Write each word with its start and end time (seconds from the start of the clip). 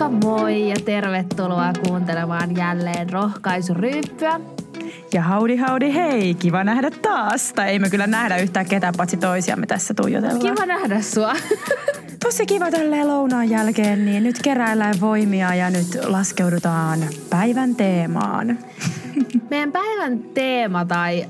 Moikka 0.00 0.26
moi 0.26 0.68
ja 0.68 0.76
tervetuloa 0.84 1.72
kuuntelemaan 1.86 2.56
jälleen 2.56 3.10
rohkaisuryyppyä. 3.10 4.40
Ja 5.12 5.22
haudi 5.22 5.56
haudi 5.56 5.94
hei, 5.94 6.34
kiva 6.34 6.64
nähdä 6.64 6.90
taas. 6.90 7.52
Tai 7.52 7.68
ei 7.68 7.78
me 7.78 7.90
kyllä 7.90 8.06
nähdä 8.06 8.36
yhtään 8.36 8.66
ketään 8.66 8.94
paitsi 8.96 9.16
toisiamme 9.16 9.66
tässä 9.66 9.94
tuijotellaan. 9.94 10.40
Kiva 10.40 10.66
nähdä 10.66 11.00
sua. 11.00 11.32
Tosi 12.24 12.46
kiva 12.46 12.70
tälleen 12.70 13.08
lounaan 13.08 13.50
jälkeen, 13.50 14.04
niin 14.04 14.22
nyt 14.22 14.42
keräillään 14.42 15.00
voimia 15.00 15.54
ja 15.54 15.70
nyt 15.70 15.98
laskeudutaan 16.04 16.98
päivän 17.30 17.74
teemaan. 17.74 18.58
Meidän 19.50 19.72
päivän 19.72 20.18
teema 20.18 20.84
tai 20.84 21.26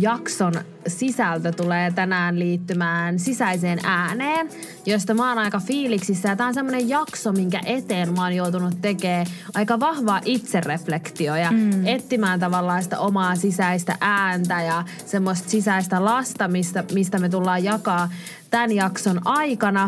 jakson 0.00 0.52
sisältö 0.86 1.52
tulee 1.52 1.90
tänään 1.90 2.38
liittymään 2.38 3.18
sisäiseen 3.18 3.78
ääneen, 3.82 4.48
josta 4.86 5.14
mä 5.14 5.28
oon 5.28 5.38
aika 5.38 5.60
fiiliksissä. 5.60 6.36
Tää 6.36 6.46
on 6.46 6.54
semmonen 6.54 6.88
jakso, 6.88 7.32
minkä 7.32 7.60
eteen 7.64 8.14
mä 8.14 8.22
oon 8.22 8.36
joutunut 8.36 8.74
tekemään 8.82 9.26
aika 9.54 9.80
vahvaa 9.80 10.20
itsereflektio 10.24 11.36
ja 11.36 11.50
mm. 11.50 11.86
etsimään 11.86 12.40
tavallaan 12.40 12.82
sitä 12.82 12.98
omaa 12.98 13.36
sisäistä 13.36 13.96
ääntä 14.00 14.62
ja 14.62 14.84
semmoista 15.06 15.50
sisäistä 15.50 16.04
lasta, 16.04 16.48
mistä, 16.48 16.84
mistä 16.92 17.18
me 17.18 17.28
tullaan 17.28 17.64
jakaa 17.64 18.08
tämän 18.50 18.72
jakson 18.72 19.20
aikana. 19.24 19.86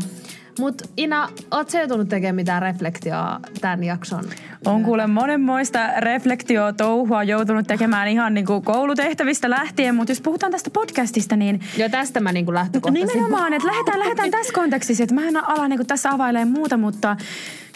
Mutta 0.59 0.85
Ina, 0.97 1.29
oot 1.51 1.71
sä 1.71 1.79
joutunut 1.79 2.09
tekemään 2.09 2.35
mitään 2.35 2.63
reflektioa 2.63 3.41
tämän 3.61 3.85
jakson? 3.85 4.25
On 4.67 4.85
kuule 4.85 5.07
monenmoista 5.07 5.79
reflektio-touhua 5.99 7.23
joutunut 7.23 7.67
tekemään 7.67 8.09
ihan 8.09 8.35
niin 8.35 8.47
kuin 8.47 8.63
koulutehtävistä 8.63 9.51
lähtien, 9.51 9.95
mutta 9.95 10.11
jos 10.11 10.21
puhutaan 10.21 10.53
tästä 10.53 10.71
podcastista, 10.71 11.37
niin... 11.37 11.61
Jo 11.77 11.89
tästä 11.89 12.21
mä 12.21 12.33
niin 12.33 12.45
kuin 12.45 12.55
lähtökohtaisesti... 12.55 13.19
Nimenomaan, 13.19 13.53
että 13.53 13.69
lähdetään, 13.69 13.99
lähdetään 13.99 14.31
tässä 14.31 14.53
kontekstissa, 14.53 15.03
että 15.03 15.15
mä 15.15 15.29
en 15.29 15.37
ala 15.37 15.69
niin 15.69 15.79
kuin 15.79 15.87
tässä 15.87 16.11
availemaan 16.11 16.49
muuta, 16.49 16.77
mutta 16.77 17.17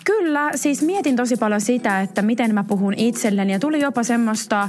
kyllä 0.05 0.51
siis 0.55 0.83
mietin 0.83 1.17
tosi 1.17 1.37
paljon 1.37 1.61
sitä, 1.61 2.01
että 2.01 2.23
miten 2.23 2.55
mä 2.55 2.65
puhun 2.65 2.95
itselleni 2.97 3.53
ja 3.53 3.59
tuli 3.59 3.81
jopa 3.81 4.03
semmoista 4.03 4.69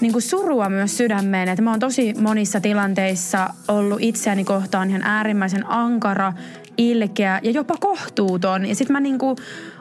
niin 0.00 0.12
kuin 0.12 0.22
surua 0.22 0.68
myös 0.68 0.96
sydämeen, 0.96 1.48
että 1.48 1.62
mä 1.62 1.70
oon 1.70 1.80
tosi 1.80 2.14
monissa 2.20 2.60
tilanteissa 2.60 3.50
ollut 3.68 3.98
itseäni 4.00 4.44
kohtaan 4.44 4.90
ihan 4.90 5.02
äärimmäisen 5.02 5.70
ankara 5.70 6.32
ilkeä 6.78 7.40
ja 7.42 7.50
jopa 7.50 7.74
kohtuuton. 7.80 8.66
Ja 8.66 8.74
sitten 8.74 8.92
mä 8.92 9.00
niinku 9.00 9.36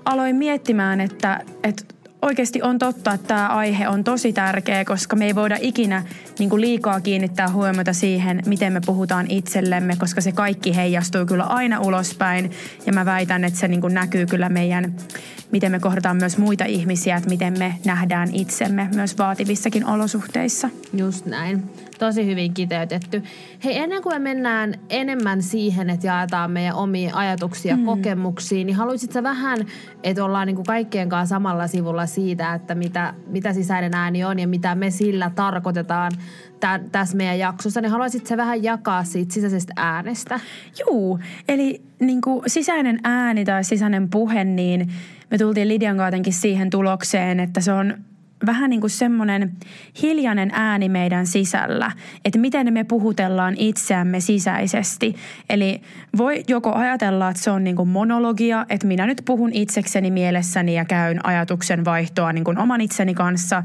aloin 0.06 0.36
miettimään, 0.36 1.02
että, 1.02 1.40
että 1.64 1.84
oikeasti 2.22 2.62
on 2.62 2.80
totta, 2.80 3.14
että 3.14 3.28
tämä 3.28 3.48
aihe 3.48 3.88
on 3.88 4.03
tosi 4.03 4.34
tärkeä, 4.34 4.86
koska 4.86 5.16
me 5.16 5.25
ei 5.25 5.36
voida 5.36 5.58
ikinä 5.62 6.03
niin 6.40 6.50
kuin 6.50 6.62
liikaa 6.62 7.02
kiinnittää 7.02 7.50
huomiota 7.50 7.94
siihen, 7.94 8.42
miten 8.45 8.73
me 8.73 8.81
puhutaan 8.86 9.25
itsellemme, 9.31 9.95
koska 9.95 10.22
se 10.22 10.31
kaikki 10.31 10.75
heijastuu 10.75 11.25
kyllä 11.25 11.44
aina 11.44 11.80
ulospäin. 11.80 12.52
Ja 12.86 12.94
mä 12.94 13.06
väitän, 13.06 13.44
että 13.44 13.59
se 13.59 13.68
niin 13.68 13.81
kuin 13.81 13.94
näkyy 13.94 14.25
kyllä 14.25 14.50
meidän, 14.50 14.95
miten 15.52 15.72
me 15.72 15.80
kohdataan 15.80 16.18
myös 16.18 16.38
muita 16.38 16.66
ihmisiä, 16.66 17.16
että 17.18 17.30
miten 17.30 17.59
me 17.59 17.73
nähdään 17.86 18.30
itsemme 18.34 18.90
myös 18.95 19.18
vaativissakin 19.18 19.86
olosuhteissa. 19.86 20.70
Just 20.94 21.25
näin. 21.25 21.64
Tosi 22.00 22.26
hyvin 22.26 22.53
kiteytetty. 22.53 23.23
Hei, 23.64 23.78
ennen 23.78 24.02
kuin 24.02 24.16
me 24.16 24.20
mennään 24.20 24.73
enemmän 24.90 25.42
siihen, 25.42 25.90
että 25.90 26.08
jaetaan 26.08 26.52
meidän 26.52 26.76
omia 26.76 27.16
ajatuksia 27.16 27.78
mm. 27.78 27.86
kokemuksia, 27.86 28.66
niin 28.66 28.76
haluaisitko 28.76 29.23
vähän, 29.23 29.58
että 30.03 30.25
ollaan 30.25 30.48
niin 30.48 30.56
kuin 30.56 30.66
kaikkien 30.66 31.09
kanssa 31.09 31.36
samalla 31.36 31.68
sivulla 31.68 32.06
siitä, 32.06 32.53
että 32.53 32.75
mitä, 32.75 33.14
mitä 33.28 33.53
sisäinen 33.53 33.94
ääni 33.94 34.23
on 34.23 34.40
ja 34.40 34.48
mitä 34.48 34.75
me 34.75 34.92
sillä 34.92 35.31
tarkoitetaan 35.36 36.12
tä, 36.59 36.80
tässä 36.92 37.18
meidän 37.18 37.40
jaksossa, 37.40 37.81
niin 37.81 37.92
haluaisitko 37.92 38.38
vähän 38.38 38.64
jakaa 38.64 39.03
siitä 39.03 39.34
sisäisestä 39.34 39.73
äänestä? 39.75 40.40
Juu, 40.80 41.20
eli 41.48 41.81
niin 42.00 42.22
kuin 42.22 42.42
sisäinen 42.47 43.00
ääni 43.03 43.46
tai 43.46 43.64
sisäinen 43.64 44.09
puhe, 44.09 44.44
niin 44.44 44.91
me 45.31 45.38
tultiin 45.38 45.68
Lidian 45.68 45.97
kanssa 45.97 46.31
siihen 46.31 46.69
tulokseen, 46.69 47.40
että 47.40 47.62
se 47.62 47.72
on 47.72 47.97
vähän 48.46 48.70
niin 48.70 48.81
kuin 48.81 48.92
semmoinen 48.92 49.52
hiljainen 50.02 50.50
ääni 50.53 50.90
meidän 50.90 51.28
sisällä, 51.28 51.92
että 52.25 52.40
miten 52.40 52.74
me 52.74 52.84
puhutellaan 52.84 53.56
itseämme 53.58 54.20
sisäisesti. 54.20 55.16
Eli 55.50 55.81
voi 56.18 56.44
joko 56.47 56.74
ajatella, 56.76 57.30
että 57.30 57.44
se 57.44 57.52
on 57.52 57.64
niin 57.64 57.76
kuin 57.76 57.90
monologia, 57.90 58.66
että 58.70 58.88
minä 58.88 59.06
nyt 59.06 59.22
puhun 59.26 59.53
itsekseni 59.53 60.12
mielessäni 60.12 60.76
ja 60.76 60.86
käyn 60.86 61.26
ajatuksen 61.26 61.86
vaihtoa 61.86 62.34
niin 62.34 62.44
kuin 62.44 62.58
oman 62.58 62.81
itseni 62.81 63.14
kanssa. 63.14 63.64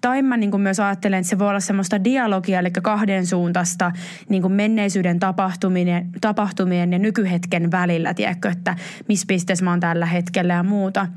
Tai 0.00 0.22
mä 0.22 0.36
niin 0.36 0.50
kuin 0.50 0.60
myös 0.60 0.80
ajattelen, 0.80 1.18
että 1.18 1.30
se 1.30 1.38
voi 1.38 1.48
olla 1.48 1.60
semmoista 1.60 2.04
dialogia, 2.04 2.58
eli 2.58 2.70
kahden 2.70 3.26
suuntaista 3.26 3.92
niin 4.28 4.42
kuin 4.42 4.52
menneisyyden 4.52 5.18
tapahtumien, 5.18 6.10
tapahtumien 6.20 6.92
ja 6.92 6.98
nykyhetken 6.98 7.70
välillä, 7.70 8.14
tiedätkö, 8.14 8.48
että 8.48 8.76
missä 9.08 9.24
pisteessä 9.28 9.64
mä 9.64 9.70
oon 9.70 9.80
tällä 9.80 10.06
hetkellä 10.06 10.54
ja 10.54 10.62
muuta– 10.62 11.06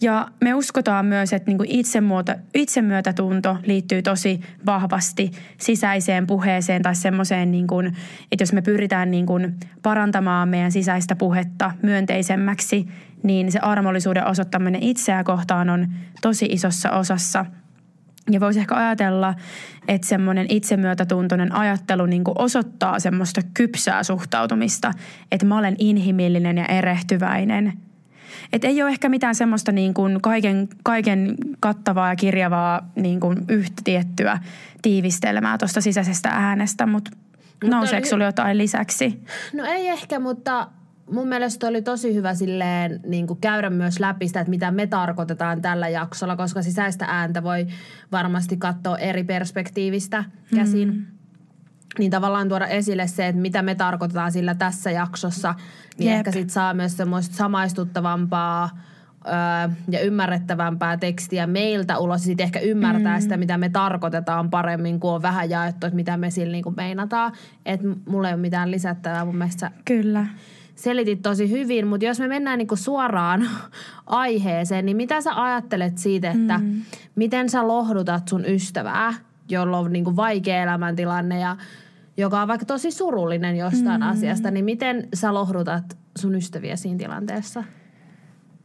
ja 0.00 0.28
me 0.40 0.54
uskotaan 0.54 1.06
myös, 1.06 1.32
että 1.32 1.50
niin 1.50 1.58
kuin 1.58 1.70
itsemuota, 1.70 2.36
itsemyötätunto 2.54 3.56
liittyy 3.66 4.02
tosi 4.02 4.40
vahvasti 4.66 5.30
sisäiseen 5.58 6.26
puheeseen 6.26 6.82
tai 6.82 6.94
semmoiseen, 6.94 7.50
niin 7.50 7.66
kuin, 7.66 7.86
että 8.32 8.42
jos 8.42 8.52
me 8.52 8.62
pyritään 8.62 9.10
niin 9.10 9.26
kuin 9.26 9.54
parantamaan 9.82 10.48
meidän 10.48 10.72
sisäistä 10.72 11.16
puhetta 11.16 11.72
myönteisemmäksi, 11.82 12.88
niin 13.22 13.52
se 13.52 13.58
armollisuuden 13.58 14.26
osoittaminen 14.26 14.82
itseä 14.82 15.24
kohtaan 15.24 15.70
on 15.70 15.88
tosi 16.22 16.46
isossa 16.46 16.90
osassa. 16.90 17.46
Ja 18.30 18.40
voisi 18.40 18.60
ehkä 18.60 18.74
ajatella, 18.74 19.34
että 19.88 20.06
semmoinen 20.06 20.46
itsemyötätuntoinen 20.48 21.54
ajattelu 21.54 22.06
niin 22.06 22.22
osoittaa 22.34 23.00
semmoista 23.00 23.40
kypsää 23.54 24.02
suhtautumista, 24.02 24.90
että 25.32 25.46
mä 25.46 25.58
olen 25.58 25.76
inhimillinen 25.78 26.58
ja 26.58 26.66
erehtyväinen– 26.66 27.72
et 28.52 28.64
ei 28.64 28.82
ole 28.82 28.90
ehkä 28.90 29.08
mitään 29.08 29.34
semmoista 29.34 29.72
niin 29.72 29.94
kuin 29.94 30.22
kaiken, 30.22 30.68
kaiken 30.82 31.34
kattavaa 31.60 32.08
ja 32.08 32.16
kirjavaa 32.16 32.90
niin 32.96 33.20
kuin 33.20 33.38
yhtä 33.48 33.82
tiettyä 33.84 34.38
tiivistelmää 34.82 35.58
tuosta 35.58 35.80
sisäisestä 35.80 36.28
äänestä, 36.28 36.86
mutta 36.86 37.10
nouseeko 37.64 38.06
sinulla 38.06 38.24
jotain 38.24 38.58
lisäksi? 38.58 39.22
No 39.52 39.64
ei 39.64 39.88
ehkä, 39.88 40.20
mutta 40.20 40.68
mun 41.10 41.28
mielestä 41.28 41.66
oli 41.66 41.82
tosi 41.82 42.14
hyvä 42.14 42.34
silleen 42.34 43.00
niin 43.06 43.26
kuin 43.26 43.40
käydä 43.40 43.70
myös 43.70 44.00
läpi 44.00 44.26
sitä, 44.26 44.40
että 44.40 44.50
mitä 44.50 44.70
me 44.70 44.86
tarkoitetaan 44.86 45.62
tällä 45.62 45.88
jaksolla, 45.88 46.36
koska 46.36 46.62
sisäistä 46.62 47.04
ääntä 47.08 47.42
voi 47.42 47.66
varmasti 48.12 48.56
katsoa 48.56 48.98
eri 48.98 49.24
perspektiivistä 49.24 50.24
käsin. 50.54 50.88
Mm 50.88 51.15
niin 51.98 52.10
tavallaan 52.10 52.48
tuoda 52.48 52.66
esille 52.66 53.06
se, 53.06 53.26
että 53.26 53.42
mitä 53.42 53.62
me 53.62 53.74
tarkoitetaan 53.74 54.32
sillä 54.32 54.54
tässä 54.54 54.90
jaksossa, 54.90 55.54
niin 55.98 56.10
Jep. 56.10 56.18
ehkä 56.18 56.32
sit 56.32 56.50
saa 56.50 56.74
myös 56.74 56.96
semmoista 56.96 57.36
samaistuttavampaa 57.36 58.70
öö, 59.26 59.74
ja 59.90 60.00
ymmärrettävämpää 60.00 60.96
tekstiä 60.96 61.46
meiltä 61.46 61.98
ulos. 61.98 62.22
Sitten 62.24 62.44
ehkä 62.44 62.60
ymmärtää 62.60 63.16
mm. 63.16 63.22
sitä, 63.22 63.36
mitä 63.36 63.58
me 63.58 63.68
tarkoitetaan 63.68 64.50
paremmin, 64.50 65.00
kun 65.00 65.10
on 65.10 65.22
vähän 65.22 65.50
jaettu, 65.50 65.86
että 65.86 65.96
mitä 65.96 66.16
me 66.16 66.30
sillä 66.30 66.52
niin 66.52 66.64
meinataan. 66.76 67.32
Että 67.66 67.86
mulla 68.08 68.28
ei 68.28 68.34
ole 68.34 68.40
mitään 68.40 68.70
lisättävää 68.70 69.24
mun 69.24 69.36
mielestä. 69.36 69.70
Kyllä. 69.84 70.26
Selitit 70.74 71.22
tosi 71.22 71.50
hyvin, 71.50 71.86
mutta 71.86 72.06
jos 72.06 72.20
me 72.20 72.28
mennään 72.28 72.58
niin 72.58 72.68
suoraan 72.74 73.48
aiheeseen, 74.06 74.86
niin 74.86 74.96
mitä 74.96 75.20
sä 75.20 75.42
ajattelet 75.44 75.98
siitä, 75.98 76.30
että 76.30 76.58
mm. 76.58 76.82
miten 77.14 77.50
sä 77.50 77.68
lohdutat 77.68 78.28
sun 78.28 78.44
ystävää, 78.44 79.14
jolla 79.48 79.78
on 79.78 79.92
niin 79.92 80.16
vaikea 80.16 80.62
elämäntilanne 80.62 81.40
ja 81.40 81.56
joka 82.16 82.42
on 82.42 82.48
vaikka 82.48 82.66
tosi 82.66 82.90
surullinen 82.90 83.56
jostain 83.56 84.00
mm. 84.00 84.08
asiasta, 84.08 84.50
niin 84.50 84.64
miten 84.64 85.08
sä 85.14 85.34
lohdutat 85.34 85.96
sun 86.18 86.34
ystäviä 86.34 86.76
siinä 86.76 86.98
tilanteessa? 86.98 87.64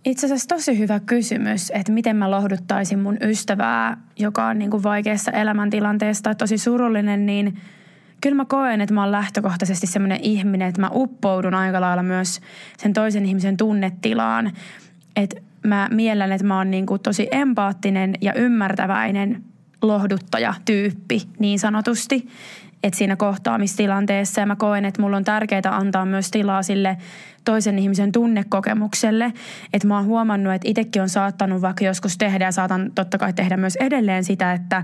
Itse 0.06 0.28
asiassa 0.28 0.48
tosi 0.48 0.80
hyvä 0.80 1.00
kysymys, 1.00 1.72
että 1.76 1.92
miten 1.92 2.16
mä 2.16 2.32
lohduttaisin 2.32 3.00
mun 3.00 3.18
ystävää, 3.22 3.98
joka 4.20 4.48
on 4.48 4.60
niin 4.60 4.72
kuin 4.72 4.84
vaikeassa 4.84 5.32
elämäntilanteessa 5.32 6.24
tai 6.24 6.36
tosi 6.36 6.58
surullinen, 6.58 7.26
niin 7.26 7.58
kyllä 8.22 8.36
mä 8.36 8.46
koen, 8.46 8.82
että 8.82 8.94
mä 8.94 9.02
oon 9.02 9.12
lähtökohtaisesti 9.12 9.88
semmoinen 9.88 10.20
ihminen, 10.22 10.68
että 10.68 10.82
mä 10.82 10.90
uppoudun 10.94 11.54
aika 11.54 11.82
lailla 11.82 12.04
myös 12.04 12.42
sen 12.78 12.94
toisen 12.94 13.26
ihmisen 13.26 13.58
tunnetilaan. 13.58 14.52
Että 15.16 15.42
mä 15.66 15.90
miellän, 15.92 16.32
että 16.32 16.48
mä 16.48 16.58
oon 16.58 16.72
niin 16.72 16.86
kuin 16.86 17.02
tosi 17.02 17.28
empaattinen 17.32 18.16
ja 18.22 18.34
ymmärtäväinen 18.34 19.44
lohduttaja 19.82 20.54
tyyppi 20.66 21.22
niin 21.40 21.60
sanotusti 21.60 22.28
että 22.84 22.98
siinä 22.98 23.16
kohtaamistilanteessa 23.16 24.42
ja 24.42 24.46
mä 24.46 24.56
koen, 24.56 24.86
että 24.86 25.02
mulla 25.02 25.18
on 25.18 25.24
tärkeää 25.24 25.62
antaa 25.72 26.06
myös 26.06 26.32
tilaa 26.32 26.64
sille 26.64 26.98
toisen 27.46 27.80
ihmisen 27.80 28.12
tunnekokemukselle. 28.12 29.34
Että 29.74 29.88
mä 29.88 29.96
oon 29.96 30.06
huomannut, 30.06 30.54
että 30.54 30.68
itsekin 30.68 31.02
on 31.02 31.10
saattanut 31.10 31.62
vaikka 31.62 31.86
joskus 31.86 32.18
tehdä 32.18 32.46
ja 32.46 32.52
saatan 32.52 32.92
totta 32.96 33.18
kai 33.18 33.34
tehdä 33.34 33.58
myös 33.58 33.76
edelleen 33.76 34.24
sitä, 34.24 34.54
että 34.54 34.84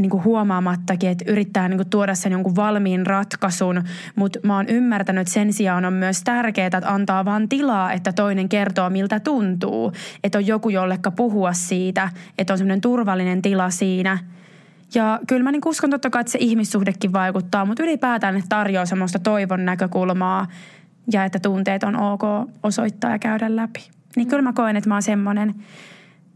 niin 0.00 0.10
kuin 0.10 0.24
huomaamattakin, 0.24 1.10
että 1.10 1.24
yrittää 1.28 1.68
niin 1.68 1.78
kuin 1.78 1.90
tuoda 1.90 2.14
sen 2.14 2.32
jonkun 2.32 2.56
valmiin 2.56 3.06
ratkaisun, 3.06 3.82
mutta 4.16 4.38
mä 4.42 4.56
oon 4.56 4.68
ymmärtänyt, 4.68 5.20
että 5.20 5.34
sen 5.34 5.52
sijaan 5.52 5.84
on 5.84 5.92
myös 5.92 6.22
tärkeää, 6.24 6.66
että 6.66 6.80
antaa 6.84 7.24
vaan 7.24 7.48
tilaa, 7.48 7.92
että 7.92 8.12
toinen 8.12 8.48
kertoo, 8.48 8.90
miltä 8.90 9.20
tuntuu. 9.20 9.92
Että 10.24 10.38
on 10.38 10.46
joku, 10.46 10.68
jollekka 10.68 11.10
puhua 11.10 11.52
siitä, 11.52 12.10
että 12.38 12.54
on 12.54 12.58
semmoinen 12.58 12.80
turvallinen 12.80 13.42
tila 13.42 13.70
siinä– 13.70 14.18
ja 14.94 15.20
kyllä 15.26 15.42
mä 15.42 15.52
niin 15.52 15.62
uskon 15.66 15.90
totta 15.90 16.10
kai, 16.10 16.20
että 16.20 16.32
se 16.32 16.38
ihmissuhdekin 16.40 17.12
vaikuttaa, 17.12 17.64
mutta 17.64 17.82
ylipäätään 17.82 18.34
ne 18.34 18.42
tarjoaa 18.48 18.86
semmoista 18.86 19.18
toivon 19.18 19.64
näkökulmaa 19.64 20.46
ja 21.12 21.24
että 21.24 21.38
tunteet 21.38 21.82
on 21.82 21.96
ok 21.96 22.22
osoittaa 22.62 23.10
ja 23.10 23.18
käydä 23.18 23.56
läpi. 23.56 23.90
Niin 24.16 24.28
kyllä 24.28 24.42
mä 24.42 24.52
koen, 24.52 24.76
että 24.76 24.88
mä 24.88 24.94
oon 24.94 25.02
semmoinen, 25.02 25.54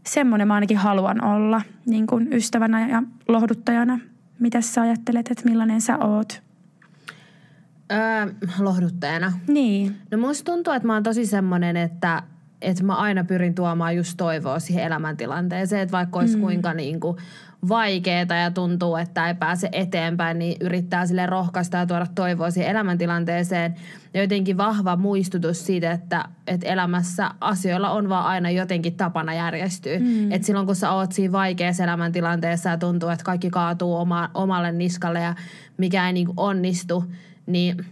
semmoinen 0.07 0.47
mä 0.47 0.53
ainakin 0.53 0.77
haluan 0.77 1.23
olla 1.23 1.61
niin 1.85 2.07
kuin 2.07 2.33
ystävänä 2.33 2.89
ja 2.89 3.03
lohduttajana. 3.27 3.99
Mitä 4.39 4.61
sä 4.61 4.81
ajattelet, 4.81 5.31
että 5.31 5.45
millainen 5.45 5.81
sä 5.81 5.97
oot? 5.97 6.41
Öö, 7.91 8.33
lohduttajana. 8.59 9.33
Niin. 9.47 9.97
No 10.11 10.17
musta 10.17 10.51
tuntuu, 10.51 10.73
että 10.73 10.87
mä 10.87 10.93
oon 10.93 11.03
tosi 11.03 11.25
semmoinen, 11.25 11.77
että, 11.77 12.23
että 12.61 12.83
mä 12.83 12.95
aina 12.95 13.23
pyrin 13.23 13.55
tuomaan 13.55 13.95
just 13.95 14.13
toivoa 14.17 14.59
siihen 14.59 14.83
elämäntilanteeseen. 14.83 15.81
Että 15.81 15.97
vaikka 15.97 16.19
olisi 16.19 16.35
mm. 16.35 16.41
kuinka 16.41 16.73
niin 16.73 16.99
kuin 16.99 17.17
vaikeeta 17.69 18.35
ja 18.35 18.51
tuntuu, 18.51 18.95
että 18.95 19.27
ei 19.27 19.35
pääse 19.35 19.69
eteenpäin, 19.71 20.39
niin 20.39 20.57
yrittää 20.61 21.05
sille 21.05 21.25
rohkaista 21.25 21.77
ja 21.77 21.85
tuoda 21.85 22.07
toivoa 22.15 22.51
siihen 22.51 22.71
elämäntilanteeseen. 22.71 23.75
Ja 24.13 24.21
jotenkin 24.21 24.57
vahva 24.57 24.95
muistutus 24.95 25.65
siitä, 25.65 25.91
että, 25.91 26.25
että 26.47 26.67
elämässä 26.67 27.31
asioilla 27.41 27.89
on 27.89 28.09
vaan 28.09 28.25
aina 28.25 28.49
jotenkin 28.49 28.95
tapana 28.95 29.33
järjestyä. 29.33 29.99
Mm. 29.99 30.31
Että 30.31 30.45
silloin 30.45 30.65
kun 30.65 30.75
sä 30.75 30.91
oot 30.91 31.11
siinä 31.11 31.31
vaikeassa 31.31 31.83
elämäntilanteessa 31.83 32.69
ja 32.69 32.77
tuntuu, 32.77 33.09
että 33.09 33.25
kaikki 33.25 33.49
kaatuu 33.49 33.95
oma, 33.95 34.29
omalle 34.33 34.71
niskalle 34.71 35.19
ja 35.19 35.35
mikä 35.77 36.07
ei 36.07 36.13
niin 36.13 36.27
onnistu, 36.37 37.03
niin 37.45 37.85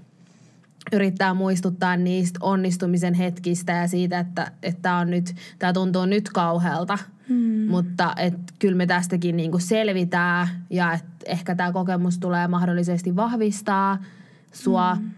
yrittää 0.93 1.33
muistuttaa 1.33 1.97
niistä 1.97 2.39
onnistumisen 2.41 3.13
hetkistä 3.13 3.71
ja 3.71 3.87
siitä, 3.87 4.19
että 4.19 4.51
tämä 4.81 4.99
on 4.99 5.09
nyt, 5.09 5.35
tämä 5.59 5.73
tuntuu 5.73 6.05
nyt 6.05 6.29
kauhealta, 6.29 6.97
hmm. 7.29 7.67
mutta 7.69 8.13
et 8.17 8.33
kyllä 8.59 8.75
me 8.75 8.85
tästäkin 8.85 9.37
niinku 9.37 9.59
selvitään 9.59 10.47
ja 10.69 10.93
et 10.93 11.05
ehkä 11.25 11.55
tämä 11.55 11.71
kokemus 11.71 12.17
tulee 12.17 12.47
mahdollisesti 12.47 13.15
vahvistaa 13.15 13.97
sua 14.53 14.95
hmm. 14.95 15.09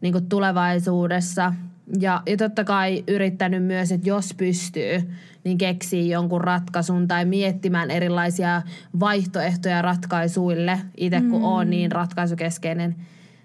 niinku 0.00 0.20
tulevaisuudessa. 0.20 1.54
Ja, 2.00 2.22
ja 2.26 2.36
totta 2.36 2.64
kai 2.64 3.04
yrittänyt 3.08 3.64
myös, 3.64 3.92
että 3.92 4.08
jos 4.08 4.34
pystyy, 4.34 5.02
niin 5.44 5.58
keksii 5.58 6.10
jonkun 6.10 6.40
ratkaisun 6.40 7.08
tai 7.08 7.24
miettimään 7.24 7.90
erilaisia 7.90 8.62
vaihtoehtoja 9.00 9.82
ratkaisuille, 9.82 10.80
itse 10.96 11.20
kun 11.20 11.30
hmm. 11.30 11.44
on 11.44 11.70
niin 11.70 11.92
ratkaisukeskeinen– 11.92 12.96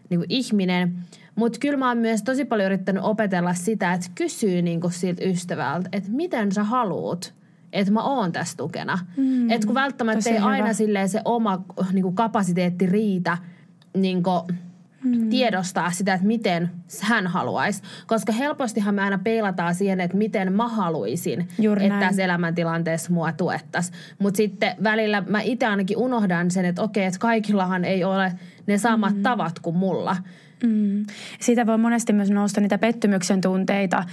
niin 0.09 0.19
kuin 0.19 0.29
ihminen. 0.29 0.95
Mutta 1.35 1.59
kyllä 1.59 1.77
mä 1.77 1.87
oon 1.87 1.97
myös 1.97 2.23
tosi 2.23 2.45
paljon 2.45 2.65
yrittänyt 2.65 3.03
opetella 3.03 3.53
sitä, 3.53 3.93
että 3.93 4.07
kysyy 4.15 4.61
niin 4.61 4.81
kuin 4.81 4.93
siltä 4.93 5.25
ystävältä, 5.25 5.89
että 5.91 6.09
miten 6.11 6.51
sä 6.51 6.63
haluut, 6.63 7.33
että 7.73 7.93
mä 7.93 8.03
oon 8.03 8.31
tässä 8.31 8.57
tukena. 8.57 8.99
Mm, 9.17 9.49
että 9.49 9.67
kun 9.67 9.75
välttämättä 9.75 10.29
ei 10.29 10.35
hyvä. 10.37 10.45
aina 10.47 10.73
silleen 10.73 11.09
se 11.09 11.21
oma 11.25 11.63
niin 11.93 12.03
kuin 12.03 12.15
kapasiteetti 12.15 12.85
riitä 12.85 13.37
niin 13.97 14.23
kuin 14.23 14.41
mm. 15.03 15.29
tiedostaa 15.29 15.91
sitä, 15.91 16.13
että 16.13 16.27
miten 16.27 16.71
hän 17.01 17.27
haluaisi. 17.27 17.81
Koska 18.07 18.31
helpostihan 18.31 18.95
me 18.95 19.01
aina 19.01 19.19
peilataan 19.23 19.75
siihen, 19.75 20.01
että 20.01 20.17
miten 20.17 20.53
mä 20.53 20.67
haluaisin, 20.67 21.47
Juuri 21.59 21.85
että 21.85 21.99
näin. 21.99 22.09
tässä 22.09 22.23
elämäntilanteessa 22.23 23.13
mua 23.13 23.31
tuettaisiin. 23.31 23.97
Mutta 24.19 24.37
sitten 24.37 24.75
välillä 24.83 25.23
mä 25.27 25.41
itse 25.41 25.65
ainakin 25.65 25.97
unohdan 25.97 26.51
sen, 26.51 26.65
että 26.65 26.81
okei, 26.81 27.05
että 27.05 27.19
kaikillahan 27.19 27.85
ei 27.85 28.03
ole 28.03 28.33
ne 28.67 28.77
samat 28.77 29.15
mm. 29.15 29.23
tavat 29.23 29.59
kuin 29.59 29.75
mulla. 29.75 30.17
Mm. 30.63 31.05
Siitä 31.39 31.65
voi 31.65 31.77
monesti 31.77 32.13
myös 32.13 32.31
nousta 32.31 32.61
niitä 32.61 32.77
pettymyksen 32.77 33.41
tunteita, 33.41 34.03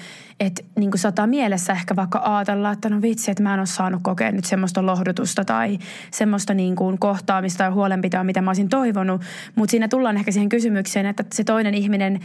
että 0.40 0.62
niin 0.78 0.90
kuin 0.90 0.98
saattaa 0.98 1.26
mielessä 1.26 1.72
ehkä 1.72 1.96
vaikka 1.96 2.20
ajatella, 2.24 2.70
että 2.70 2.88
no 2.88 3.02
vitsi, 3.02 3.30
että 3.30 3.42
mä 3.42 3.54
en 3.54 3.60
ole 3.60 3.66
saanut 3.66 4.00
kokea 4.02 4.32
nyt 4.32 4.44
semmoista 4.44 4.86
lohdutusta 4.86 5.44
tai 5.44 5.78
semmoista 6.10 6.54
niin 6.54 6.76
kuin 6.76 6.98
kohtaamista 6.98 7.64
ja 7.64 7.70
huolenpitoa, 7.70 8.24
mitä 8.24 8.42
mä 8.42 8.50
olisin 8.50 8.68
toivonut. 8.68 9.22
Mutta 9.54 9.70
siinä 9.70 9.88
tullaan 9.88 10.16
ehkä 10.16 10.32
siihen 10.32 10.48
kysymykseen, 10.48 11.06
että 11.06 11.24
se 11.34 11.44
toinen 11.44 11.74
ihminen 11.74 12.20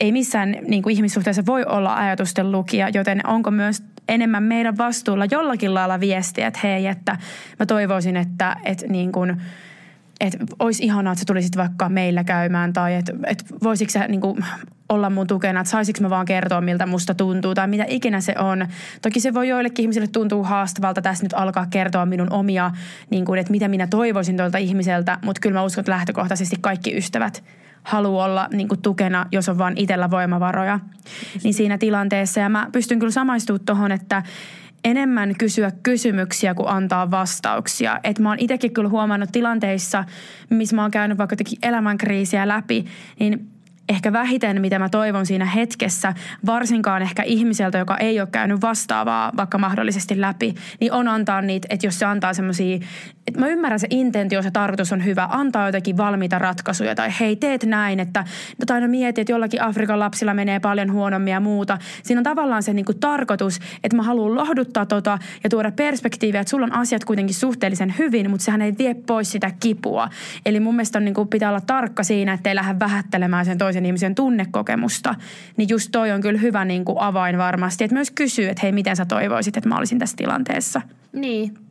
ei 0.00 0.12
missään 0.12 0.56
niin 0.68 0.82
kuin 0.82 0.96
ihmissuhteessa 0.96 1.46
voi 1.46 1.64
olla 1.64 1.96
ajatusten 1.96 2.52
lukija, 2.52 2.88
joten 2.88 3.26
onko 3.26 3.50
myös 3.50 3.82
enemmän 4.08 4.42
meidän 4.42 4.78
vastuulla 4.78 5.24
jollakin 5.30 5.74
lailla 5.74 6.00
viestiä, 6.00 6.46
että 6.46 6.60
hei, 6.62 6.86
että 6.86 7.16
mä 7.58 7.66
toivoisin, 7.66 8.16
että, 8.16 8.56
että 8.64 8.86
niin 8.86 9.12
kuin– 9.12 9.36
että 10.20 10.38
olisi 10.58 10.84
ihanaa, 10.84 11.12
että 11.12 11.20
sä 11.20 11.26
tulisit 11.26 11.56
vaikka 11.56 11.88
meillä 11.88 12.24
käymään 12.24 12.72
tai 12.72 12.94
että, 12.94 13.12
että 13.26 13.44
voisitko 13.62 13.92
sä 13.92 14.08
niin 14.08 14.20
kuin, 14.20 14.44
olla 14.88 15.10
mun 15.10 15.26
tukena, 15.26 15.60
että 15.60 15.70
saisinko 15.70 16.00
mä 16.00 16.10
vaan 16.10 16.26
kertoa, 16.26 16.60
miltä 16.60 16.86
musta 16.86 17.14
tuntuu 17.14 17.54
tai 17.54 17.68
mitä 17.68 17.84
ikinä 17.88 18.20
se 18.20 18.34
on. 18.38 18.66
Toki 19.02 19.20
se 19.20 19.34
voi 19.34 19.48
joillekin 19.48 19.82
ihmisille 19.82 20.06
tuntua 20.06 20.46
haastavalta 20.46 21.02
tässä 21.02 21.24
nyt 21.24 21.32
alkaa 21.32 21.66
kertoa 21.66 22.06
minun 22.06 22.32
omia, 22.32 22.70
niin 23.10 23.24
kuin, 23.24 23.40
että 23.40 23.50
mitä 23.50 23.68
minä 23.68 23.86
toivoisin 23.86 24.36
tuolta 24.36 24.58
ihmiseltä, 24.58 25.18
mutta 25.24 25.40
kyllä 25.40 25.54
mä 25.54 25.64
uskon, 25.64 25.82
että 25.82 25.92
lähtökohtaisesti 25.92 26.56
kaikki 26.60 26.96
ystävät 26.96 27.44
haluaa 27.82 28.24
olla 28.24 28.48
niin 28.52 28.68
kuin 28.68 28.82
tukena, 28.82 29.26
jos 29.32 29.48
on 29.48 29.58
vaan 29.58 29.76
itsellä 29.76 30.10
voimavaroja. 30.10 30.80
Niin 31.44 31.54
siinä 31.54 31.78
tilanteessa, 31.78 32.40
ja 32.40 32.48
mä 32.48 32.68
pystyn 32.72 32.98
kyllä 32.98 33.12
samaistumaan 33.12 33.64
tuohon, 33.66 33.92
että 33.92 34.22
enemmän 34.84 35.34
kysyä 35.38 35.72
kysymyksiä 35.82 36.54
kuin 36.54 36.68
antaa 36.68 37.10
vastauksia. 37.10 38.00
Et 38.04 38.18
mä 38.18 38.28
oon 38.28 38.38
itsekin 38.40 38.72
kyllä 38.72 38.88
huomannut 38.88 39.32
tilanteissa, 39.32 40.04
missä 40.50 40.76
mä 40.76 40.82
oon 40.82 40.90
käynyt 40.90 41.18
vaikka 41.18 41.36
elämänkriisiä 41.62 42.48
läpi, 42.48 42.84
niin 43.18 43.50
ehkä 43.88 44.12
vähiten, 44.12 44.60
mitä 44.60 44.78
mä 44.78 44.88
toivon 44.88 45.26
siinä 45.26 45.44
hetkessä, 45.44 46.14
varsinkaan 46.46 47.02
ehkä 47.02 47.22
ihmiseltä, 47.22 47.78
joka 47.78 47.96
ei 47.96 48.20
ole 48.20 48.28
käynyt 48.32 48.60
vastaavaa 48.60 49.32
vaikka 49.36 49.58
mahdollisesti 49.58 50.20
läpi, 50.20 50.54
niin 50.80 50.92
on 50.92 51.08
antaa 51.08 51.42
niitä, 51.42 51.66
että 51.70 51.86
jos 51.86 51.98
se 51.98 52.04
antaa 52.04 52.34
semmoisia, 52.34 52.78
että 53.28 53.40
mä 53.40 53.46
ymmärrän 53.46 53.80
se 53.80 53.86
intentio, 53.90 54.42
se 54.42 54.50
tarkoitus 54.50 54.92
on 54.92 55.04
hyvä, 55.04 55.28
antaa 55.30 55.68
jotakin 55.68 55.96
valmiita 55.96 56.38
ratkaisuja 56.38 56.94
tai 56.94 57.08
hei 57.20 57.36
teet 57.36 57.64
näin, 57.64 58.00
että 58.00 58.20
no 58.58 58.66
tai 58.66 58.80
no 58.80 58.88
mieti, 58.88 59.20
että 59.20 59.32
jollakin 59.32 59.62
Afrikan 59.62 59.98
lapsilla 59.98 60.34
menee 60.34 60.60
paljon 60.60 60.92
huonommin 60.92 61.32
ja 61.32 61.40
muuta. 61.40 61.78
Siinä 62.02 62.20
on 62.20 62.24
tavallaan 62.24 62.62
se 62.62 62.72
niinku 62.72 62.94
tarkoitus, 62.94 63.58
että 63.84 63.96
mä 63.96 64.02
haluan 64.02 64.34
lohduttaa 64.34 64.86
tota 64.86 65.18
ja 65.44 65.50
tuoda 65.50 65.72
perspektiiviä, 65.72 66.40
että 66.40 66.50
sulla 66.50 66.66
on 66.66 66.72
asiat 66.72 67.04
kuitenkin 67.04 67.34
suhteellisen 67.34 67.94
hyvin, 67.98 68.30
mutta 68.30 68.44
sehän 68.44 68.62
ei 68.62 68.74
vie 68.78 68.94
pois 68.94 69.32
sitä 69.32 69.50
kipua. 69.60 70.08
Eli 70.46 70.60
mun 70.60 70.74
mielestä 70.74 70.98
on 70.98 71.04
niinku, 71.04 71.24
pitää 71.24 71.48
olla 71.48 71.60
tarkka 71.60 72.02
siinä, 72.02 72.32
ettei 72.32 72.54
lähde 72.54 72.78
vähättelemään 72.78 73.44
sen 73.44 73.58
toisen 73.58 73.78
toisen 73.78 73.86
ihmisen 73.86 74.14
tunnekokemusta, 74.14 75.14
niin 75.56 75.68
just 75.68 75.88
toi 75.92 76.10
on 76.10 76.20
kyllä 76.20 76.38
hyvä 76.38 76.64
niin 76.64 76.84
kuin 76.84 76.98
avain 77.00 77.38
varmasti. 77.38 77.84
Että 77.84 77.94
myös 77.94 78.10
kysyy, 78.10 78.48
että 78.48 78.60
hei, 78.62 78.72
miten 78.72 78.96
sä 78.96 79.04
toivoisit, 79.04 79.56
että 79.56 79.68
mä 79.68 79.76
olisin 79.76 79.98
tässä 79.98 80.16
tilanteessa. 80.16 80.82
Niin. 81.12 81.67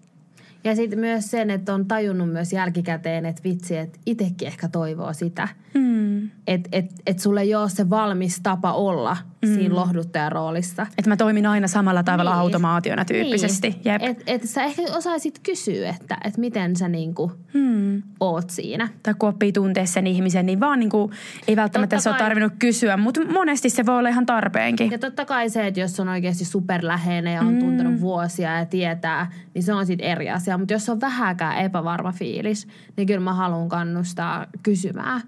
Ja 0.67 0.75
sitten 0.75 0.99
myös 0.99 1.31
sen, 1.31 1.49
että 1.49 1.73
on 1.73 1.85
tajunnut 1.85 2.29
myös 2.29 2.53
jälkikäteen, 2.53 3.25
että 3.25 3.43
vitsi, 3.43 3.77
että 3.77 3.99
itsekin 4.05 4.47
ehkä 4.47 4.67
toivoo 4.67 5.13
sitä. 5.13 5.47
Mm. 5.73 6.29
Että 6.47 6.69
et, 6.71 6.85
et 7.05 7.19
sulle 7.19 7.41
ei 7.41 7.55
ole 7.55 7.69
se 7.69 7.89
valmis 7.89 8.39
tapa 8.43 8.73
olla 8.73 9.17
mm. 9.45 9.53
siinä 9.53 9.75
lohduttajan 9.75 10.31
roolissa. 10.31 10.87
Että 10.97 11.09
mä 11.09 11.17
toimin 11.17 11.45
aina 11.45 11.67
samalla 11.67 12.03
tavalla 12.03 12.31
niin. 12.31 12.39
automaationa 12.39 13.05
tyyppisesti. 13.05 13.69
Niin. 13.85 14.01
Että 14.01 14.23
et 14.27 14.43
sä 14.43 14.63
ehkä 14.63 14.81
osaisit 14.81 15.39
kysyä, 15.39 15.89
että 15.89 16.17
et 16.23 16.37
miten 16.37 16.75
sä 16.75 16.87
niinku 16.87 17.31
mm. 17.53 18.03
oot 18.19 18.49
siinä. 18.49 18.89
Tai 19.03 19.13
kun 19.19 19.29
oppii 19.29 19.51
tuntea 19.51 19.85
sen 19.85 20.07
ihmisen, 20.07 20.45
niin 20.45 20.59
vaan 20.59 20.79
niinku, 20.79 21.11
ei 21.47 21.55
välttämättä 21.55 21.95
totta 21.95 22.03
se 22.03 22.09
kai. 22.09 22.19
ole 22.19 22.27
tarvinnut 22.27 22.53
kysyä, 22.59 22.97
mutta 22.97 23.21
monesti 23.25 23.69
se 23.69 23.85
voi 23.85 23.99
olla 23.99 24.09
ihan 24.09 24.25
tarpeenkin. 24.25 24.91
Ja 24.91 24.99
totta 24.99 25.25
kai 25.25 25.49
se, 25.49 25.67
että 25.67 25.79
jos 25.79 25.99
on 25.99 26.09
oikeasti 26.09 26.45
superläheinen 26.45 27.33
ja 27.33 27.41
on 27.41 27.53
mm. 27.53 27.59
tuntenut 27.59 28.01
vuosia 28.01 28.57
ja 28.57 28.65
tietää, 28.65 29.31
niin 29.53 29.63
se 29.63 29.73
on 29.73 29.85
sitten 29.85 30.07
eri 30.07 30.29
asia. 30.29 30.56
Mutta 30.57 30.73
jos 30.73 30.89
on 30.89 31.01
vähäkään 31.01 31.57
epävarma 31.57 32.11
fiilis, 32.11 32.67
niin 32.97 33.07
kyllä 33.07 33.19
mä 33.19 33.33
haluan 33.33 33.69
kannustaa 33.69 34.45
kysymään. 34.63 35.21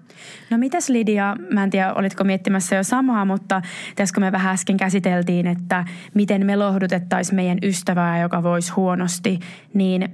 No 0.50 0.58
mitäs 0.58 0.88
Lidia, 0.88 1.36
mä 1.52 1.64
en 1.64 1.70
tiedä 1.70 1.94
olitko 1.94 2.24
miettimässä 2.24 2.76
jo 2.76 2.84
samaa, 2.84 3.24
mutta 3.24 3.62
tässä 3.96 4.14
kun 4.14 4.22
me 4.22 4.32
vähän 4.32 4.54
äsken 4.54 4.76
käsiteltiin, 4.76 5.46
että 5.46 5.84
miten 6.14 6.46
me 6.46 6.56
lohdutettaisiin 6.56 7.36
meidän 7.36 7.58
ystävää, 7.62 8.20
joka 8.20 8.42
voisi 8.42 8.72
huonosti, 8.72 9.38
niin 9.74 10.08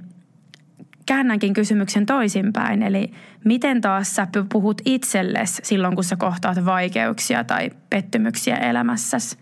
käännänkin 1.05 1.53
kysymyksen 1.53 2.05
toisinpäin. 2.05 2.83
Eli 2.83 3.11
miten 3.45 3.81
taas 3.81 4.15
sä 4.15 4.27
puhut 4.53 4.81
itsellesi 4.85 5.61
silloin, 5.65 5.95
kun 5.95 6.03
sä 6.03 6.15
kohtaat 6.15 6.65
vaikeuksia 6.65 7.43
tai 7.43 7.69
pettymyksiä 7.89 8.55
elämässäsi? 8.55 9.37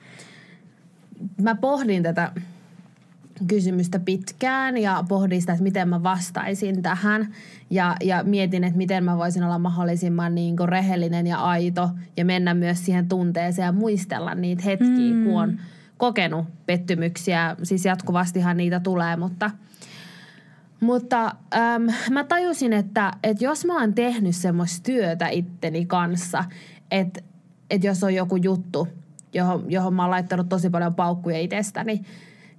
Mä 1.41 1.55
pohdin 1.55 2.03
tätä 2.03 2.31
kysymystä 3.47 3.99
pitkään 3.99 4.77
ja 4.77 5.03
pohdin 5.07 5.41
sitä, 5.41 5.53
että 5.53 5.63
miten 5.63 5.89
mä 5.89 6.03
vastaisin 6.03 6.81
tähän. 6.81 7.27
Ja, 7.69 7.95
ja 8.03 8.23
mietin, 8.23 8.63
että 8.63 8.77
miten 8.77 9.03
mä 9.03 9.17
voisin 9.17 9.43
olla 9.43 9.59
mahdollisimman 9.59 10.35
niin 10.35 10.57
kuin 10.57 10.69
rehellinen 10.69 11.27
ja 11.27 11.37
aito 11.37 11.89
ja 12.17 12.25
mennä 12.25 12.53
myös 12.53 12.85
siihen 12.85 13.09
tunteeseen 13.09 13.65
ja 13.65 13.71
muistella 13.71 14.35
niitä 14.35 14.63
hetkiä, 14.65 15.13
mm. 15.13 15.23
kun 15.23 15.41
on 15.41 15.59
kokenut 15.97 16.45
pettymyksiä. 16.65 17.55
Siis 17.63 17.85
jatkuvastihan 17.85 18.57
niitä 18.57 18.79
tulee, 18.79 19.15
mutta– 19.15 19.51
mutta 20.79 21.35
äm, 21.53 21.87
mä 22.11 22.23
tajusin, 22.23 22.73
että, 22.73 23.11
että 23.23 23.43
jos 23.43 23.65
mä 23.65 23.79
oon 23.79 23.93
tehnyt 23.93 24.35
semmoista 24.35 24.83
työtä 24.83 25.27
itteni 25.27 25.85
kanssa, 25.85 26.43
että, 26.91 27.21
että 27.69 27.87
jos 27.87 28.03
on 28.03 28.15
joku 28.15 28.35
juttu, 28.35 28.87
johon, 29.33 29.71
johon 29.71 29.93
mä 29.93 30.03
oon 30.03 30.11
laittanut 30.11 30.49
tosi 30.49 30.69
paljon 30.69 30.95
paukkuja 30.95 31.39
itsestäni, 31.39 32.01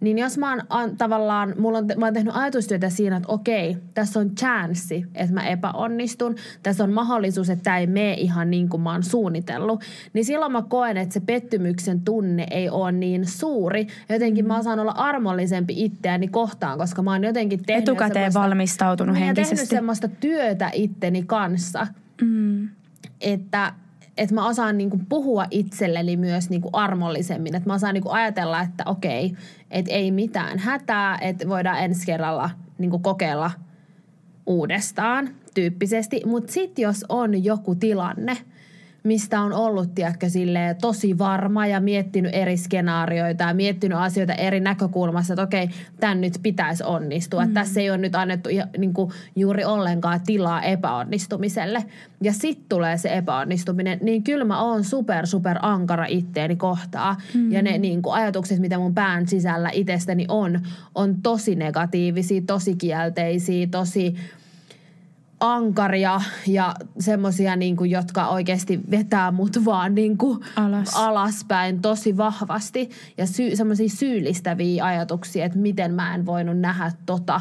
niin 0.00 0.18
jos 0.18 0.38
mä 0.38 0.50
oon 0.50 0.62
an, 0.70 0.96
tavallaan, 0.96 1.54
mulla 1.58 1.78
on, 1.78 1.86
mä 1.96 2.06
oon 2.06 2.14
tehnyt 2.14 2.36
ajatustyötä 2.36 2.90
siinä, 2.90 3.16
että 3.16 3.32
okei, 3.32 3.76
tässä 3.94 4.20
on 4.20 4.30
chanssi, 4.34 5.06
että 5.14 5.34
mä 5.34 5.46
epäonnistun. 5.46 6.34
Tässä 6.62 6.84
on 6.84 6.92
mahdollisuus, 6.92 7.50
että 7.50 7.62
tämä 7.62 7.78
ei 7.78 7.86
mene 7.86 8.12
ihan 8.14 8.50
niin 8.50 8.68
kuin 8.68 8.80
mä 8.82 8.92
oon 8.92 9.02
suunnitellut. 9.02 9.82
Niin 10.12 10.24
silloin 10.24 10.52
mä 10.52 10.62
koen, 10.68 10.96
että 10.96 11.12
se 11.12 11.20
pettymyksen 11.20 12.00
tunne 12.00 12.46
ei 12.50 12.68
ole 12.70 12.92
niin 12.92 13.26
suuri. 13.26 13.86
Jotenkin 14.08 14.44
mm. 14.44 14.48
mä 14.48 14.58
osaan 14.58 14.78
olla 14.80 14.92
armollisempi 14.92 15.84
itseäni 15.84 16.28
kohtaan, 16.28 16.78
koska 16.78 17.02
mä 17.02 17.12
oon 17.12 17.24
jotenkin 17.24 17.64
tehnyt 17.66 17.82
Etukäteen 17.88 18.34
valmistautunut 18.34 19.14
mä 19.16 19.24
henkisesti. 19.24 19.54
tehnyt 19.56 19.68
semmoista 19.70 20.08
työtä 20.08 20.70
itteni 20.74 21.22
kanssa, 21.22 21.86
Mm. 22.22 22.68
että 23.20 23.72
että 24.16 24.34
mä 24.34 24.46
osaan 24.46 24.78
niinku 24.78 25.00
puhua 25.08 25.44
itselleni 25.50 26.16
myös 26.16 26.50
niinku 26.50 26.70
armollisemmin. 26.72 27.54
Että 27.54 27.68
mä 27.68 27.74
osaan 27.74 27.94
niinku 27.94 28.10
ajatella, 28.10 28.60
että 28.60 28.82
okei, 28.86 29.32
että 29.70 29.92
ei 29.92 30.10
mitään 30.10 30.58
hätää, 30.58 31.18
että 31.20 31.48
voidaan 31.48 31.78
ensi 31.78 32.06
kerralla 32.06 32.50
niinku 32.78 32.98
kokeilla 32.98 33.50
uudestaan 34.46 35.28
tyyppisesti. 35.54 36.22
Mutta 36.26 36.52
sitten 36.52 36.82
jos 36.82 37.04
on 37.08 37.44
joku 37.44 37.74
tilanne, 37.74 38.36
mistä 39.06 39.40
on 39.40 39.52
ollut, 39.52 39.94
tiedätkö, 39.94 40.28
silleen, 40.28 40.76
tosi 40.76 41.18
varma 41.18 41.66
ja 41.66 41.80
miettinyt 41.80 42.34
eri 42.34 42.56
skenaarioita 42.56 43.44
ja 43.44 43.54
miettinyt 43.54 43.98
asioita 43.98 44.34
eri 44.34 44.60
näkökulmasta, 44.60 45.32
että 45.32 45.42
okei, 45.42 45.68
tämän 46.00 46.20
nyt 46.20 46.38
pitäisi 46.42 46.84
onnistua. 46.84 47.46
Mm. 47.46 47.54
Tässä 47.54 47.80
ei 47.80 47.90
ole 47.90 47.98
nyt 47.98 48.14
annettu 48.14 48.48
niin 48.78 48.94
kuin, 48.94 49.12
juuri 49.36 49.64
ollenkaan 49.64 50.20
tilaa 50.26 50.62
epäonnistumiselle. 50.62 51.84
Ja 52.22 52.32
sitten 52.32 52.66
tulee 52.68 52.96
se 52.96 53.16
epäonnistuminen, 53.16 53.98
niin 54.02 54.22
kyllä 54.22 54.44
mä 54.44 54.62
oon 54.62 54.84
super, 54.84 55.26
super 55.26 55.58
ankara 55.62 56.06
itteeni 56.08 56.56
kohtaa. 56.56 57.16
Mm. 57.34 57.52
Ja 57.52 57.62
ne 57.62 57.78
niin 57.78 58.02
kuin, 58.02 58.14
ajatukset, 58.14 58.58
mitä 58.58 58.78
mun 58.78 58.94
pään 58.94 59.28
sisällä 59.28 59.70
itsestäni 59.72 60.24
on, 60.28 60.60
on 60.94 61.14
tosi 61.22 61.54
negatiivisia, 61.54 62.42
tosi 62.46 62.76
kielteisiä, 62.76 63.66
tosi 63.70 64.14
ankaria 65.54 66.20
ja 66.46 66.74
semmoisia, 66.98 67.56
niin 67.56 67.76
kuin, 67.76 67.90
jotka 67.90 68.28
oikeasti 68.28 68.80
vetää 68.90 69.30
mut 69.30 69.64
vaan 69.64 69.94
niin 69.94 70.18
kuin 70.18 70.38
Alas. 70.56 70.96
alaspäin 70.96 71.82
tosi 71.82 72.16
vahvasti. 72.16 72.90
Ja 73.18 73.26
sy- 73.26 73.56
semmoisia 73.56 73.88
syyllistäviä 73.88 74.84
ajatuksia, 74.84 75.44
että 75.44 75.58
miten 75.58 75.94
mä 75.94 76.14
en 76.14 76.26
voinut 76.26 76.58
nähdä 76.58 76.92
tota 77.06 77.40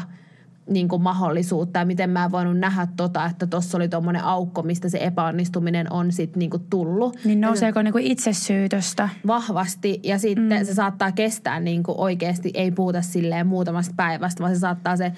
niin 0.70 0.88
kuin 0.88 1.02
mahdollisuutta 1.02 1.78
ja 1.78 1.84
miten 1.84 2.10
mä 2.10 2.24
en 2.24 2.32
voinut 2.32 2.58
nähdä 2.58 2.88
tota, 2.96 3.26
että 3.26 3.46
tuossa 3.46 3.78
oli 3.78 3.88
tuommoinen 3.88 4.24
aukko, 4.24 4.62
mistä 4.62 4.88
se 4.88 4.98
epäonnistuminen 4.98 5.92
on 5.92 6.12
sitten 6.12 6.38
niin 6.38 6.50
kuin 6.50 6.66
tullut. 6.70 7.18
Niin 7.24 7.40
nouseeko 7.40 7.82
niinku 7.82 7.98
itsesyytöstä? 8.02 9.08
Vahvasti 9.26 10.00
ja 10.02 10.18
sitten 10.18 10.60
mm. 10.60 10.66
se 10.66 10.74
saattaa 10.74 11.12
kestää 11.12 11.60
niin 11.60 11.82
kuin 11.82 11.98
oikeasti, 11.98 12.50
ei 12.54 12.70
puhuta 12.70 13.02
silleen 13.02 13.46
muutamasta 13.46 13.94
päivästä, 13.96 14.42
vaan 14.42 14.54
se 14.54 14.60
saattaa 14.60 14.96
se 14.96 15.12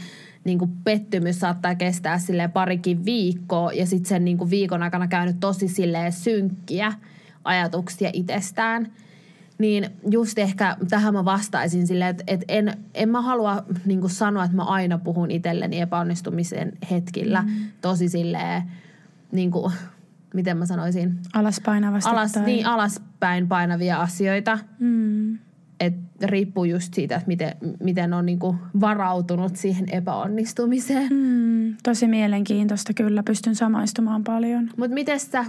niin 0.48 0.58
kuin 0.58 0.70
pettymys 0.84 1.40
saattaa 1.40 1.74
kestää 1.74 2.18
sille 2.18 2.48
parikin 2.48 3.04
viikkoa 3.04 3.72
ja 3.72 3.86
sitten 3.86 4.08
sen 4.08 4.24
niin 4.24 4.38
kuin 4.38 4.50
viikon 4.50 4.82
aikana 4.82 5.08
käynyt 5.08 5.40
tosi 5.40 5.68
silleen 5.68 6.12
synkkiä 6.12 6.92
ajatuksia 7.44 8.10
itsestään. 8.12 8.92
Niin 9.58 9.90
just 10.10 10.38
ehkä 10.38 10.76
tähän 10.90 11.14
mä 11.14 11.24
vastaisin 11.24 11.86
silleen, 11.86 12.10
että, 12.10 12.24
että 12.26 12.44
en, 12.48 12.72
en 12.94 13.08
mä 13.08 13.20
halua 13.20 13.64
niin 13.84 14.00
kuin 14.00 14.10
sanoa, 14.10 14.44
että 14.44 14.56
mä 14.56 14.64
aina 14.64 14.98
puhun 14.98 15.30
itselleni 15.30 15.80
epäonnistumisen 15.80 16.72
hetkillä 16.90 17.42
mm. 17.42 17.50
tosi 17.80 18.08
silleen, 18.08 18.62
niin 19.32 19.50
kuin, 19.50 19.72
miten 20.34 20.56
mä 20.56 20.66
sanoisin, 20.66 21.18
Alaspainavasti 21.34 22.10
alas, 22.10 22.32
tai... 22.32 22.44
niin, 22.44 22.66
alaspäin 22.66 23.48
painavia 23.48 24.00
asioita. 24.00 24.58
Mm. 24.78 25.38
Et 25.80 25.94
riippuu 26.22 26.64
just 26.64 26.94
siitä, 26.94 27.16
että 27.16 27.28
miten, 27.28 27.52
miten 27.82 28.12
on 28.14 28.26
niinku 28.26 28.56
varautunut 28.80 29.56
siihen 29.56 29.86
epäonnistumiseen. 29.92 31.12
Mm, 31.12 31.76
tosi 31.82 32.08
mielenkiintoista 32.08 32.94
kyllä, 32.94 33.22
pystyn 33.22 33.54
samaistumaan 33.54 34.24
paljon. 34.24 34.70
Mutta 34.76 34.94
miten 34.94 35.20
sä, 35.20 35.44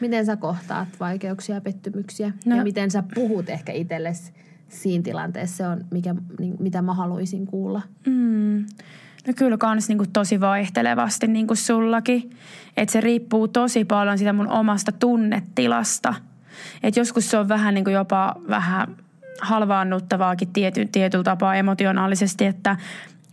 miten 0.00 0.26
sä 0.26 0.36
kohtaat 0.36 0.88
vaikeuksia 1.00 1.54
ja 1.54 1.60
pettymyksiä? 1.60 2.32
No- 2.46 2.56
Ja 2.56 2.62
miten 2.62 2.90
sä 2.90 3.04
puhut 3.14 3.48
ehkä 3.50 3.72
itsellesi 3.72 4.32
siinä 4.68 5.02
tilanteessa? 5.02 5.56
Se 5.56 5.66
on, 5.66 5.84
mikä, 5.90 6.14
niin, 6.38 6.56
mitä 6.58 6.82
mä 6.82 6.94
haluaisin 6.94 7.46
kuulla. 7.46 7.82
Mm. 8.06 8.66
No 9.26 9.32
kyllä 9.36 9.56
kans 9.56 9.88
niinku 9.88 10.04
tosi 10.12 10.40
vaihtelevasti 10.40 11.26
niin 11.26 11.46
kuin 11.46 11.56
sullakin. 11.56 12.30
Että 12.76 12.92
se 12.92 13.00
riippuu 13.00 13.48
tosi 13.48 13.84
paljon 13.84 14.18
siitä 14.18 14.32
mun 14.32 14.48
omasta 14.48 14.92
tunnetilasta. 14.92 16.14
Et 16.82 16.96
joskus 16.96 17.30
se 17.30 17.38
on 17.38 17.48
vähän 17.48 17.74
niinku 17.74 17.90
jopa 17.90 18.36
vähän 18.48 18.96
halvaannuttavaakin 19.40 20.52
tiety, 20.52 20.88
tietyllä 20.92 21.24
tapaa 21.24 21.54
emotionaalisesti, 21.54 22.46
että, 22.46 22.76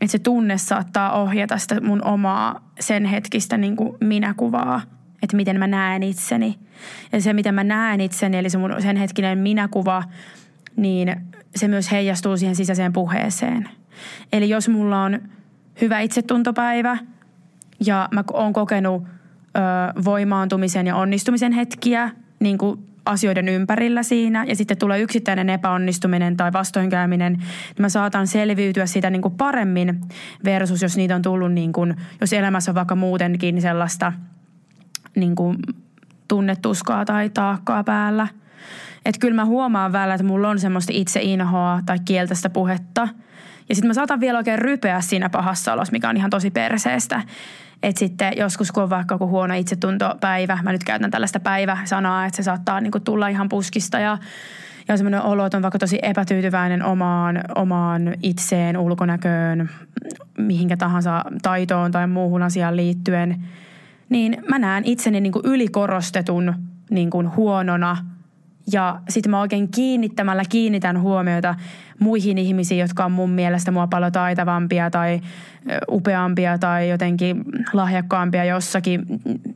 että 0.02 0.12
se 0.12 0.20
tunne 0.20 0.58
saattaa 0.58 1.22
ohjata 1.22 1.58
sitä 1.58 1.82
mun 1.82 2.06
omaa 2.06 2.72
sen 2.80 3.06
hetkistä 3.06 3.58
niin 3.58 3.76
kuin 3.76 3.98
minäkuvaa, 4.00 4.82
että 5.24 5.36
miten 5.36 5.60
mä 5.60 5.68
näen 5.68 6.04
itseni. 6.04 6.60
Ja 7.12 7.22
se, 7.22 7.34
miten 7.34 7.56
mä 7.56 7.64
näen 7.64 8.02
itseni, 8.02 8.38
eli 8.38 8.50
se 8.50 8.58
mun 8.58 8.76
sen 8.80 8.98
hetkinen 8.98 9.38
minäkuva, 9.38 10.04
niin 10.76 11.16
se 11.56 11.68
myös 11.68 11.92
heijastuu 11.92 12.38
siihen 12.38 12.56
sisäiseen 12.56 12.94
puheeseen. 12.94 13.70
Eli 14.34 14.50
jos 14.50 14.70
mulla 14.70 15.04
on 15.04 15.20
hyvä 15.82 16.00
itsetuntopäivä 16.00 16.98
ja 17.86 18.10
mä 18.12 18.24
oon 18.34 18.54
kokenut 18.54 19.04
ö, 19.04 20.04
voimaantumisen 20.06 20.88
ja 20.88 20.96
onnistumisen 20.96 21.52
hetkiä 21.52 22.10
niin 22.40 22.58
kuin 22.58 22.91
asioiden 23.06 23.50
ympärillä 23.50 24.04
siinä 24.04 24.46
ja 24.48 24.56
sitten 24.56 24.78
tulee 24.78 25.00
yksittäinen 25.00 25.50
epäonnistuminen 25.50 26.38
tai 26.38 26.54
vastoinkäyminen, 26.54 27.34
niin 27.34 27.46
mä 27.80 27.90
saatan 27.90 28.28
selviytyä 28.28 28.86
siitä 28.86 29.10
niin 29.10 29.22
kuin 29.22 29.38
paremmin 29.38 30.02
versus 30.46 30.82
jos 30.82 30.98
niitä 30.98 31.16
on 31.16 31.22
tullut, 31.22 31.54
niin 31.54 31.74
kuin, 31.74 31.96
jos 32.22 32.34
elämässä 32.34 32.72
on 32.72 32.76
vaikka 32.76 32.96
muutenkin 32.96 33.62
sellaista 33.62 34.14
niin 35.16 35.36
kuin 35.36 35.58
tunnetuskaa 36.28 37.06
tai 37.06 37.30
taakkaa 37.30 37.84
päällä. 37.84 38.28
Että 39.06 39.20
kyllä 39.20 39.36
mä 39.36 39.46
huomaan 39.46 39.92
välillä, 39.92 40.14
että 40.14 40.28
mulla 40.28 40.50
on 40.50 40.60
semmoista 40.60 40.94
itseinhoa 40.96 41.82
tai 41.86 41.98
kieltästä 42.06 42.50
puhetta. 42.50 43.08
Ja 43.70 43.76
sitten 43.76 43.90
mä 43.90 43.94
saatan 43.94 44.20
vielä 44.20 44.38
oikein 44.38 44.60
rypeä 44.60 45.02
siinä 45.02 45.30
pahassa 45.30 45.74
olossa, 45.74 45.92
mikä 45.92 46.10
on 46.10 46.18
ihan 46.18 46.30
tosi 46.30 46.52
perseestä. 46.52 47.22
Että 47.84 48.00
sitten 48.00 48.34
joskus, 48.38 48.72
kun 48.72 48.84
on 48.84 48.90
vaikka 48.90 49.16
joku 49.16 49.28
huono 49.28 49.54
itsetuntopäivä, 49.54 50.60
mä 50.64 50.72
nyt 50.72 50.84
käytän 50.84 51.12
tällaista 51.12 51.40
päiväsanaa, 51.40 52.26
että 52.26 52.38
se 52.38 52.44
saattaa 52.44 52.82
niinku 52.82 53.00
tulla 53.00 53.28
ihan 53.28 53.50
puskista 53.50 54.00
ja 54.00 54.18
ja 54.88 54.98
semmoinen 54.98 55.22
olo, 55.22 55.46
että 55.46 55.58
on 55.58 55.62
vaikka 55.62 55.80
tosi 55.80 56.00
epätyytyväinen 56.02 56.84
omaan, 56.86 57.42
omaan 57.56 58.14
itseen, 58.24 58.78
ulkonäköön, 58.78 59.70
mihinkä 60.38 60.78
tahansa 60.78 61.26
taitoon 61.42 61.92
tai 61.92 62.08
muuhun 62.08 62.44
asiaan 62.44 62.76
liittyen, 62.76 63.44
niin 64.10 64.44
mä 64.50 64.60
näen 64.60 64.86
itseni 64.86 65.22
niin 65.22 65.34
kuin 65.34 65.46
ylikorostetun 65.46 66.54
niin 66.90 67.10
kuin 67.10 67.36
huonona 67.36 67.98
ja 68.72 69.02
sitten 69.10 69.32
mä 69.32 69.42
oikein 69.42 69.72
kiinnittämällä 69.72 70.44
kiinnitän 70.50 71.02
huomiota 71.02 71.56
muihin 72.02 72.38
ihmisiin, 72.38 72.80
jotka 72.80 73.06
on 73.06 73.12
mun 73.12 73.30
mielestä 73.30 73.72
mua 73.72 73.88
paljon 73.88 74.12
taitavampia 74.12 74.90
tai 74.90 75.22
upeampia 75.92 76.58
tai 76.58 76.90
jotenkin 76.90 77.44
lahjakkaampia 77.74 78.46
jossakin. 78.46 79.06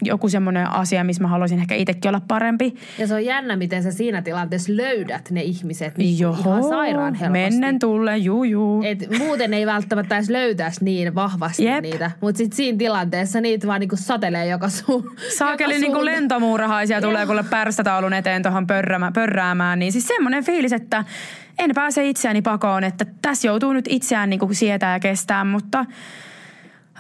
Joku 0.04 0.30
semmoinen 0.30 0.72
asia, 0.72 1.04
missä 1.04 1.22
mä 1.22 1.28
haluaisin 1.28 1.60
ehkä 1.60 1.76
itsekin 1.76 2.10
olla 2.10 2.22
parempi. 2.28 2.76
Ja 3.00 3.08
se 3.08 3.14
on 3.14 3.26
jännä, 3.26 3.56
miten 3.56 3.84
sä 3.84 3.92
siinä 3.92 4.22
tilanteessa 4.22 4.74
löydät 4.76 5.32
ne 5.32 5.42
ihmiset 5.42 5.98
niin 5.98 6.18
kuin 6.18 6.40
ihan 6.40 6.64
sairaan 6.64 7.14
helposti. 7.14 7.32
mennen 7.32 7.80
tulle, 7.80 8.18
juu 8.18 8.44
juu. 8.44 8.84
Et 8.84 9.10
muuten 9.18 9.54
ei 9.54 9.66
välttämättä 9.66 10.16
edes 10.16 10.30
löytäisi 10.30 10.84
niin 10.84 11.16
vahvasti 11.16 11.66
Jep. 11.66 11.82
niitä. 11.82 12.12
Mutta 12.22 12.38
sitten 12.38 12.58
siinä 12.58 12.78
tilanteessa 12.78 13.42
niitä 13.42 13.68
vaan 13.68 13.80
niinku 13.80 13.96
satelee 13.96 14.48
joka 14.48 14.70
suun. 14.70 15.16
Saakeli 15.38 15.74
joka 15.74 15.80
niin 15.82 15.94
suuntaan. 15.94 16.06
lentomuurahaisia 16.06 17.02
tulee 17.02 17.26
kuule 17.26 17.44
pärstätaulun 17.44 18.14
eteen 18.14 18.44
tuohon 18.44 18.68
pörräämään. 19.14 19.80
Niin 19.80 19.92
siis 19.92 20.08
semmoinen 20.08 20.44
fiilis, 20.44 20.74
että 20.74 21.06
en 21.60 21.72
pääse 21.76 22.10
itseäni 22.10 22.42
pakoon, 22.42 22.84
että 22.84 23.06
tässä 23.22 23.48
joutuu 23.48 23.74
nyt 23.74 23.86
itseään 23.90 24.30
niin 24.30 24.40
kuin 24.40 24.56
sietää 24.56 24.94
ja 24.94 25.00
kestää, 25.00 25.44
mutta 25.44 25.86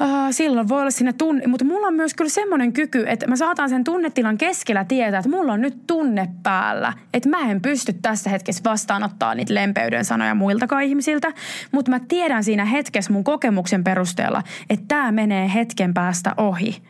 Uh, 0.01 0.07
silloin 0.31 0.69
voi 0.69 0.81
olla 0.81 0.91
siinä 0.91 1.13
tunne, 1.13 1.47
mutta 1.47 1.65
mulla 1.65 1.88
on 1.88 1.93
myös 1.93 2.13
kyllä 2.13 2.29
semmoinen 2.29 2.74
kyky, 2.74 3.03
että 3.07 3.27
mä 3.27 3.35
saatan 3.35 3.69
sen 3.69 3.83
tunnetilan 3.83 4.38
keskellä 4.38 4.83
tietää, 4.83 5.19
että 5.19 5.29
mulla 5.29 5.53
on 5.53 5.62
nyt 5.62 5.88
tunne 5.88 6.27
päällä, 6.43 6.93
että 7.13 7.29
mä 7.29 7.51
en 7.51 7.62
pysty 7.62 7.93
tässä 7.93 8.29
hetkessä 8.29 8.63
vastaanottaa 8.63 9.35
niitä 9.35 9.53
lempeyden 9.53 10.05
sanoja 10.05 10.35
muiltakaan 10.35 10.83
ihmisiltä, 10.83 11.31
mutta 11.71 11.91
mä 11.91 12.00
tiedän 12.07 12.43
siinä 12.43 12.65
hetkessä 12.65 13.13
mun 13.13 13.24
kokemuksen 13.24 13.83
perusteella, 13.83 14.43
että 14.69 14.85
tämä 14.88 15.12
menee 15.12 15.53
hetken 15.53 15.93
päästä 15.93 16.33
ohi. 16.38 16.81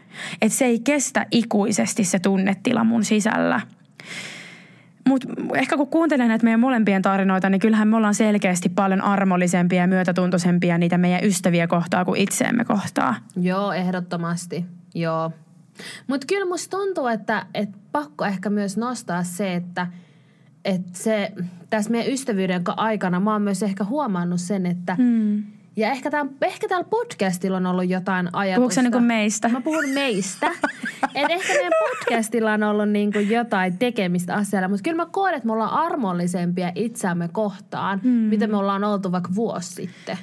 Että 0.41 0.57
se 0.57 0.65
ei 0.65 0.79
kestä 0.79 1.25
ikuisesti 1.31 2.03
se 2.03 2.19
tunnetila 2.19 2.83
mun 2.83 3.05
sisällä. 3.05 3.61
Mutta 5.07 5.27
ehkä 5.55 5.77
kun 5.77 5.87
kuuntelen 5.87 6.27
näitä 6.27 6.43
meidän 6.43 6.59
molempien 6.59 7.01
tarinoita, 7.01 7.49
niin 7.49 7.59
kyllähän 7.59 7.87
me 7.87 7.95
ollaan 7.95 8.15
selkeästi 8.15 8.69
paljon 8.69 9.01
armollisempia 9.01 9.81
ja 9.81 9.87
myötätuntoisempia 9.87 10.77
niitä 10.77 10.97
meidän 10.97 11.23
ystäviä 11.23 11.67
kohtaa 11.67 12.05
kuin 12.05 12.21
itseemme 12.21 12.65
kohtaa. 12.65 13.15
Joo, 13.41 13.71
ehdottomasti. 13.71 14.65
Joo. 14.95 15.31
Mutta 16.07 16.27
kyllä 16.27 16.45
musta 16.45 16.77
tuntuu, 16.77 17.07
että, 17.07 17.45
että 17.53 17.77
pakko 17.91 18.25
ehkä 18.25 18.49
myös 18.49 18.77
nostaa 18.77 19.23
se, 19.23 19.53
että 19.53 19.87
että 20.65 20.91
se, 20.93 21.31
tässä 21.69 21.91
meidän 21.91 22.13
ystävyyden 22.13 22.63
aikana 22.67 23.19
mä 23.19 23.33
oon 23.33 23.41
myös 23.41 23.63
ehkä 23.63 23.83
huomannut 23.83 24.41
sen, 24.41 24.65
että 24.65 24.95
Mm. 24.99 25.43
Ja 25.75 25.91
ehkä, 25.91 26.11
tämän, 26.11 26.29
ehkä 26.41 26.67
täällä 26.67 26.87
podcastilla 26.89 27.57
on 27.57 27.65
ollut 27.65 27.89
jotain 27.89 28.29
ajatusta. 28.33 28.55
Puhuuko 28.55 28.73
sä 28.73 28.81
niinku 28.81 28.99
meistä? 28.99 29.49
Mä 29.49 29.61
puhun 29.61 29.89
meistä. 29.89 30.47
Et 31.15 31.29
ehkä 31.29 31.53
meidän 31.53 31.71
podcastilla 31.79 32.53
on 32.53 32.63
ollut 32.63 32.89
niinku 32.89 33.19
jotain 33.19 33.77
tekemistä 33.77 34.35
asialla, 34.35 34.67
mutta 34.67 34.83
kyllä 34.83 34.97
mä 34.97 35.05
koen, 35.11 35.33
että 35.33 35.45
me 35.45 35.53
ollaan 35.53 35.73
armollisempia 35.73 36.71
itseämme 36.75 37.27
kohtaan, 37.27 38.01
hmm. 38.01 38.09
mitä 38.11 38.47
me 38.47 38.57
ollaan 38.57 38.83
oltu 38.83 39.11
vaikka 39.11 39.35
vuosi 39.35 39.73
sitten. 39.73 40.17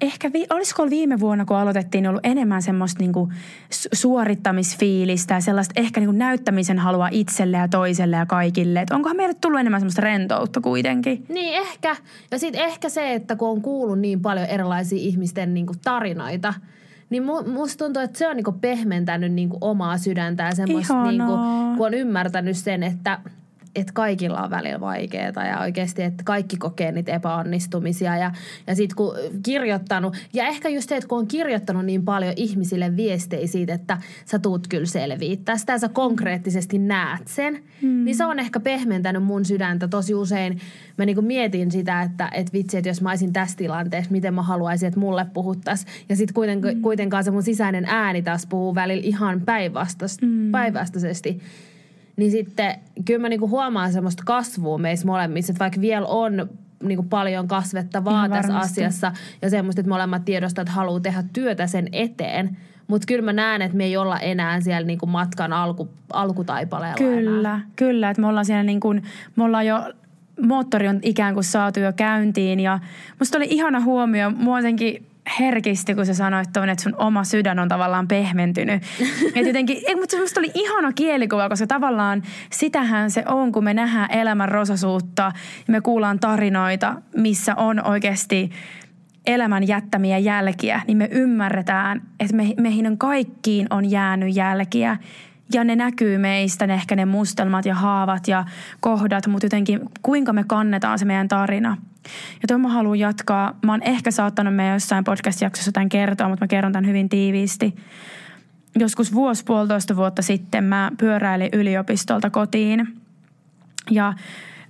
Ehkä 0.00 0.32
vi- 0.32 0.46
olisiko 0.50 0.90
viime 0.90 1.20
vuonna, 1.20 1.44
kun 1.44 1.56
aloitettiin, 1.56 2.06
ollut 2.06 2.26
enemmän 2.26 2.62
semmoista 2.62 2.98
niinku 3.00 3.28
su- 3.74 3.88
suorittamisfiilistä 3.92 5.34
ja 5.34 5.40
sellaista 5.40 5.80
ehkä 5.80 6.00
niinku 6.00 6.16
näyttämisen 6.18 6.78
halua 6.78 7.08
itselle 7.10 7.56
ja 7.56 7.68
toiselle 7.68 8.16
ja 8.16 8.26
kaikille. 8.26 8.80
Et 8.80 8.90
onkohan 8.90 9.16
meille 9.16 9.34
tullut 9.34 9.60
enemmän 9.60 9.80
semmoista 9.80 10.02
rentoutta 10.02 10.60
kuitenkin? 10.60 11.24
Niin 11.28 11.54
ehkä. 11.54 11.96
Ja 12.30 12.38
sitten 12.38 12.60
ehkä 12.64 12.88
se, 12.88 13.14
että 13.14 13.36
kun 13.36 13.48
on 13.48 13.62
kuullut 13.62 13.98
niin 13.98 14.20
paljon 14.22 14.46
erilaisia 14.46 14.98
ihmisten 14.98 15.54
niinku 15.54 15.72
tarinoita, 15.84 16.54
niin 17.10 17.22
mu- 17.22 17.48
musta 17.48 17.84
tuntuu, 17.84 18.02
että 18.02 18.18
se 18.18 18.28
on 18.28 18.36
niinku 18.36 18.52
pehmentänyt 18.52 19.32
niinku 19.32 19.58
omaa 19.60 19.98
sydäntä 19.98 20.42
ja 20.42 20.54
semmoista, 20.54 21.04
niinku, 21.04 21.32
kun 21.76 21.86
on 21.86 21.94
ymmärtänyt 21.94 22.56
sen, 22.56 22.82
että 22.82 23.18
että 23.76 23.92
kaikilla 23.92 24.42
on 24.42 24.50
välillä 24.50 24.80
vaikeaa 24.80 25.44
ja 25.48 25.60
oikeasti, 25.60 26.02
että 26.02 26.24
kaikki 26.24 26.56
kokee 26.56 26.92
niitä 26.92 27.12
epäonnistumisia. 27.12 28.16
Ja, 28.16 28.32
ja 28.66 28.74
sitten 28.74 28.96
kun 28.96 29.14
kirjoittanut, 29.42 30.16
ja 30.32 30.46
ehkä 30.46 30.68
just 30.68 30.88
se, 30.88 30.96
että 30.96 31.08
kun 31.08 31.18
on 31.18 31.26
kirjoittanut 31.26 31.84
niin 31.84 32.04
paljon 32.04 32.32
ihmisille 32.36 32.96
viestejä 32.96 33.46
siitä, 33.46 33.74
että 33.74 33.98
sä 34.24 34.38
tuut 34.38 34.68
kyllä 34.68 34.86
selviittää 34.86 35.56
sitä 35.56 35.72
ja 35.72 35.78
sä 35.78 35.88
konkreettisesti 35.88 36.78
näet 36.78 37.28
sen, 37.28 37.62
mm. 37.82 38.04
niin 38.04 38.16
se 38.16 38.24
on 38.24 38.38
ehkä 38.38 38.60
pehmentänyt 38.60 39.22
mun 39.22 39.44
sydäntä 39.44 39.88
tosi 39.88 40.14
usein. 40.14 40.60
Mä 40.98 41.04
niinku 41.04 41.22
mietin 41.22 41.70
sitä, 41.70 42.02
että 42.02 42.28
et 42.32 42.52
vitsi, 42.52 42.76
että 42.76 42.88
jos 42.88 43.02
mä 43.02 43.10
olisin 43.10 43.32
tässä 43.32 43.56
tilanteessa, 43.56 44.12
miten 44.12 44.34
mä 44.34 44.42
haluaisin, 44.42 44.86
että 44.86 45.00
mulle 45.00 45.26
puhuttaisiin. 45.34 45.92
Ja 46.08 46.16
sitten 46.16 46.34
kuitenkaan, 46.34 46.74
mm. 46.74 46.82
kuitenkaan 46.82 47.24
se 47.24 47.30
mun 47.30 47.42
sisäinen 47.42 47.84
ääni 47.84 48.22
taas 48.22 48.46
puhuu 48.46 48.74
välillä 48.74 49.02
ihan 49.04 49.40
päinvastaisesti. 49.40 50.26
Mm. 50.26 50.50
päinvastaisesti 50.52 51.40
niin 52.16 52.30
sitten 52.30 52.74
kyllä 53.04 53.20
mä 53.20 53.28
niinku 53.28 53.48
huomaan 53.48 53.92
semmoista 53.92 54.22
kasvua 54.26 54.78
meissä 54.78 55.06
molemmissa, 55.06 55.50
että 55.52 55.60
vaikka 55.60 55.80
vielä 55.80 56.06
on 56.06 56.48
niinku 56.82 57.02
paljon 57.02 57.48
kasvettavaa 57.48 58.12
Ihan 58.12 58.30
tässä 58.30 58.52
varmasti. 58.52 58.80
asiassa 58.80 59.12
ja 59.42 59.50
semmoista, 59.50 59.80
että 59.80 59.90
molemmat 59.90 60.24
tiedostaa, 60.24 60.62
että 60.62 60.72
haluaa 60.72 61.00
tehdä 61.00 61.24
työtä 61.32 61.66
sen 61.66 61.88
eteen. 61.92 62.56
Mutta 62.86 63.06
kyllä 63.06 63.22
mä 63.22 63.32
näen, 63.32 63.62
että 63.62 63.76
me 63.76 63.84
ei 63.84 63.96
olla 63.96 64.18
enää 64.20 64.60
siellä 64.60 64.86
niinku 64.86 65.06
matkan 65.06 65.52
alku, 65.52 65.88
alkutaipaleella 66.12 66.96
enää. 66.98 67.20
Kyllä, 67.20 67.60
kyllä. 67.76 68.10
Että 68.10 68.20
me 68.20 68.26
ollaan 68.26 68.46
siellä 68.46 68.62
niin 68.62 68.80
kuin, 68.80 69.02
me 69.36 69.44
ollaan 69.44 69.66
jo, 69.66 69.92
moottori 70.42 70.88
on 70.88 70.98
ikään 71.02 71.34
kuin 71.34 71.44
saatu 71.44 71.80
jo 71.80 71.92
käyntiin 71.92 72.60
ja 72.60 72.78
musta 73.18 73.38
oli 73.38 73.46
ihana 73.50 73.80
huomio, 73.80 74.30
mua 74.30 74.58
jotenkin 74.58 75.06
herkisti, 75.40 75.94
kun 75.94 76.06
sä 76.06 76.14
sanoit 76.14 76.52
tuon, 76.52 76.68
että 76.68 76.82
sun 76.82 76.94
oma 76.98 77.24
sydän 77.24 77.58
on 77.58 77.68
tavallaan 77.68 78.08
pehmentynyt. 78.08 78.82
Et 79.34 79.46
jotenkin, 79.46 79.78
ei, 79.86 79.94
mutta 79.94 80.16
se 80.26 80.40
oli 80.40 80.50
ihana 80.54 80.92
kielikuva, 80.92 81.48
koska 81.48 81.66
tavallaan 81.66 82.22
sitähän 82.50 83.10
se 83.10 83.24
on, 83.28 83.52
kun 83.52 83.64
me 83.64 83.74
nähdään 83.74 84.10
elämän 84.10 84.48
rosasuutta 84.48 85.22
ja 85.68 85.72
me 85.72 85.80
kuullaan 85.80 86.18
tarinoita, 86.18 87.02
missä 87.16 87.54
on 87.54 87.86
oikeasti 87.86 88.50
elämän 89.26 89.68
jättämiä 89.68 90.18
jälkiä, 90.18 90.80
niin 90.86 90.98
me 90.98 91.08
ymmärretään, 91.12 92.02
että 92.20 92.36
me, 92.36 92.54
meihin 92.60 92.86
on 92.86 92.98
kaikkiin 92.98 93.66
on 93.70 93.90
jäänyt 93.90 94.36
jälkiä. 94.36 94.96
Ja 95.52 95.64
ne 95.64 95.76
näkyy 95.76 96.18
meistä, 96.18 96.66
ne 96.66 96.74
ehkä 96.74 96.96
ne 96.96 97.04
mustelmat 97.04 97.66
ja 97.66 97.74
haavat 97.74 98.28
ja 98.28 98.44
kohdat, 98.80 99.26
mutta 99.26 99.46
jotenkin 99.46 99.80
kuinka 100.02 100.32
me 100.32 100.44
kannetaan 100.44 100.98
se 100.98 101.04
meidän 101.04 101.28
tarina. 101.28 101.76
Ja 102.42 102.48
tuon 102.48 102.60
mä 102.60 102.68
haluan 102.68 102.98
jatkaa. 102.98 103.58
Mä 103.62 103.72
oon 103.72 103.82
ehkä 103.82 104.10
saattanut 104.10 104.54
meidän 104.54 104.74
jossain 104.74 105.04
podcast-jaksossa 105.04 105.72
tämän 105.72 105.88
kertoa, 105.88 106.28
mutta 106.28 106.44
mä 106.44 106.48
kerron 106.48 106.72
tämän 106.72 106.86
hyvin 106.86 107.08
tiiviisti. 107.08 107.76
Joskus 108.78 109.14
vuosi 109.14 109.44
puolitoista 109.44 109.96
vuotta 109.96 110.22
sitten 110.22 110.64
mä 110.64 110.90
pyöräilin 110.98 111.48
yliopistolta 111.52 112.30
kotiin. 112.30 112.88
Ja 113.90 114.14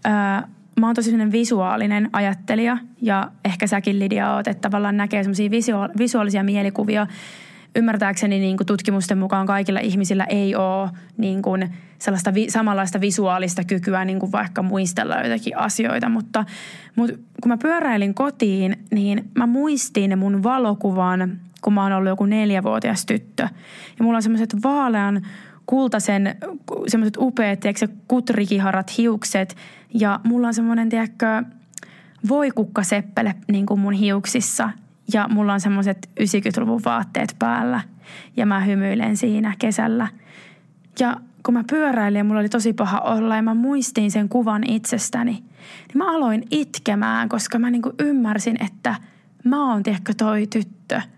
ää, 0.05 0.49
mä 0.81 0.87
oon 0.87 0.95
tosi 0.95 1.33
visuaalinen 1.33 2.11
ajattelija 2.13 2.79
ja 3.03 3.31
ehkä 3.45 3.67
säkin 3.67 3.99
Lidia 3.99 4.35
oot, 4.35 4.49
että 4.49 4.61
tavallaan 4.61 4.97
näkee 4.97 5.23
semmoisia 5.23 5.51
visua- 5.51 5.99
visuaalisia 5.99 6.45
mielikuvia. 6.45 7.07
Ymmärtääkseni 7.77 8.39
niin 8.39 8.57
kuin 8.57 8.67
tutkimusten 8.67 9.19
mukaan 9.19 9.47
kaikilla 9.47 9.81
ihmisillä 9.81 10.25
ei 10.25 10.55
ole 10.55 10.91
niin 11.17 11.43
kuin 11.43 11.75
sellaista 11.99 12.35
vi- 12.35 12.51
samanlaista 12.51 13.01
visuaalista 13.01 13.65
kykyä 13.65 14.05
niin 14.05 14.21
kuin 14.21 14.33
vaikka 14.33 14.63
muistella 14.63 15.17
joitakin 15.17 15.59
asioita, 15.59 16.09
mutta, 16.09 16.45
mutta 16.97 17.17
kun 17.43 17.49
mä 17.49 17.57
pyöräilin 17.57 18.15
kotiin, 18.15 18.77
niin 18.91 19.31
mä 19.35 19.47
muistin 19.47 20.19
mun 20.19 20.43
valokuvan, 20.43 21.39
kun 21.63 21.73
mä 21.73 21.83
oon 21.83 21.93
ollut 21.93 22.09
joku 22.09 22.25
neljävuotias 22.25 23.07
tyttö. 23.07 23.43
Ja 23.99 24.05
mulla 24.05 24.17
on 24.17 24.23
semmoiset 24.23 24.57
vaalean 24.65 25.23
kultaisen, 25.67 26.37
semmoiset 26.87 27.17
upeat, 27.19 27.61
tiedätkö, 27.61 27.89
kutrikiharat 28.09 28.99
hiukset. 28.99 29.57
Ja 29.95 30.21
mulla 30.25 30.47
on 30.47 30.55
semmoinen, 30.55 30.89
tiedätkö, 30.89 31.43
voikukkaseppele 32.29 33.35
niin 33.53 33.67
kuin 33.67 33.81
mun 33.81 33.93
hiuksissa. 33.93 34.71
Ja 35.13 35.29
mulla 35.29 35.53
on 35.53 35.61
semmoiset 35.61 36.11
90-luvun 36.21 36.81
vaatteet 36.85 37.37
päällä. 37.39 37.81
Ja 38.37 38.47
mä 38.47 38.61
hymyilen 38.61 39.17
siinä 39.17 39.55
kesällä. 39.59 40.09
Ja 41.01 41.17
kun 41.43 41.55
mä 41.55 41.65
pyöräilin 41.71 42.19
ja 42.19 42.25
mulla 42.25 42.41
oli 42.41 42.49
tosi 42.49 42.73
paha 42.73 43.01
olla 43.01 43.37
ja 43.37 43.43
mä 43.43 43.55
muistin 43.55 44.11
sen 44.11 44.29
kuvan 44.29 44.65
itsestäni, 44.71 45.33
niin 45.33 45.99
mä 45.99 46.17
aloin 46.17 46.47
itkemään, 46.51 47.29
koska 47.29 47.59
mä 47.59 47.71
niinku 47.71 47.93
ymmärsin, 47.99 48.65
että 48.65 48.95
mä 49.45 49.73
oon 49.73 49.83
tiedätkö 49.83 50.15
toi 50.15 50.47
tyttö– 50.47 51.01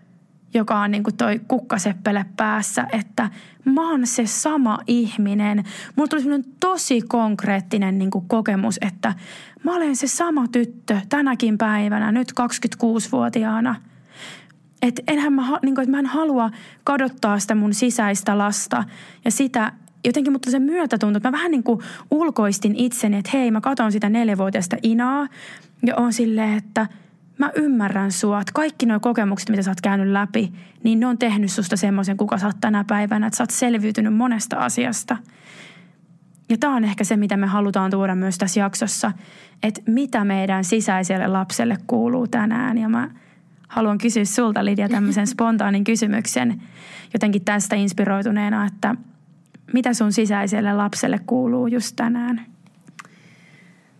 joka 0.53 0.79
on 0.79 0.91
niin 0.91 1.03
kuin 1.03 1.17
toi 1.17 1.41
kukkaseppele 1.47 2.25
päässä, 2.37 2.87
että 2.91 3.29
mä 3.65 3.89
oon 3.89 4.07
se 4.07 4.25
sama 4.25 4.79
ihminen. 4.87 5.63
Mulla 5.95 6.07
tuli 6.07 6.21
semmoinen 6.21 6.51
tosi 6.59 7.01
konkreettinen 7.01 7.99
niin 7.99 8.11
kuin 8.11 8.25
kokemus, 8.27 8.77
että 8.81 9.13
mä 9.63 9.75
olen 9.75 9.95
se 9.95 10.07
sama 10.07 10.47
tyttö 10.47 10.97
tänäkin 11.09 11.57
päivänä, 11.57 12.11
nyt 12.11 12.31
26-vuotiaana. 12.31 13.75
Että 14.81 15.01
enhän 15.07 15.33
mä, 15.33 15.59
niin 15.61 15.75
kuin, 15.75 15.83
että 15.83 15.91
mä 15.91 15.99
en 15.99 16.05
halua 16.05 16.51
kadottaa 16.83 17.39
sitä 17.39 17.55
mun 17.55 17.73
sisäistä 17.73 18.37
lasta 18.37 18.83
ja 19.25 19.31
sitä, 19.31 19.71
jotenkin 20.05 20.33
mutta 20.33 20.51
se 20.51 20.59
myötätunto, 20.59 21.17
että 21.17 21.31
mä 21.31 21.37
vähän 21.37 21.51
niin 21.51 21.63
kuin 21.63 21.79
ulkoistin 22.11 22.75
itseni, 22.75 23.17
että 23.17 23.31
hei 23.33 23.51
mä 23.51 23.61
katon 23.61 23.91
sitä 23.91 24.09
neljävuotiaista 24.09 24.77
Inaa 24.83 25.27
ja 25.85 25.95
on 25.95 26.13
silleen, 26.13 26.57
että– 26.57 26.87
mä 27.39 27.51
ymmärrän 27.55 28.11
sua, 28.11 28.41
että 28.41 28.51
kaikki 28.55 28.85
nuo 28.85 28.99
kokemukset, 28.99 29.49
mitä 29.49 29.63
sä 29.63 29.71
oot 29.71 29.81
käynyt 29.81 30.07
läpi, 30.07 30.53
niin 30.83 30.99
ne 30.99 31.05
on 31.05 31.17
tehnyt 31.17 31.51
susta 31.51 31.77
semmoisen, 31.77 32.17
kuka 32.17 32.37
sä 32.37 32.45
oot 32.45 32.61
tänä 32.61 32.83
päivänä, 32.87 33.27
että 33.27 33.37
sä 33.37 33.43
oot 33.43 33.49
selviytynyt 33.49 34.15
monesta 34.15 34.57
asiasta. 34.57 35.17
Ja 36.49 36.57
tämä 36.57 36.75
on 36.75 36.83
ehkä 36.83 37.03
se, 37.03 37.17
mitä 37.17 37.37
me 37.37 37.47
halutaan 37.47 37.91
tuoda 37.91 38.15
myös 38.15 38.37
tässä 38.37 38.59
jaksossa, 38.59 39.11
että 39.63 39.81
mitä 39.87 40.25
meidän 40.25 40.63
sisäiselle 40.63 41.27
lapselle 41.27 41.77
kuuluu 41.87 42.27
tänään. 42.27 42.77
Ja 42.77 42.89
mä 42.89 43.09
haluan 43.67 43.97
kysyä 43.97 44.25
sulta, 44.25 44.65
Lidia, 44.65 44.89
tämmöisen 44.89 45.27
spontaanin 45.37 45.83
kysymyksen 45.83 46.61
jotenkin 47.13 47.45
tästä 47.45 47.75
inspiroituneena, 47.75 48.65
että 48.65 48.95
mitä 49.73 49.93
sun 49.93 50.13
sisäiselle 50.13 50.73
lapselle 50.73 51.19
kuuluu 51.25 51.67
just 51.67 51.95
tänään? 51.95 52.45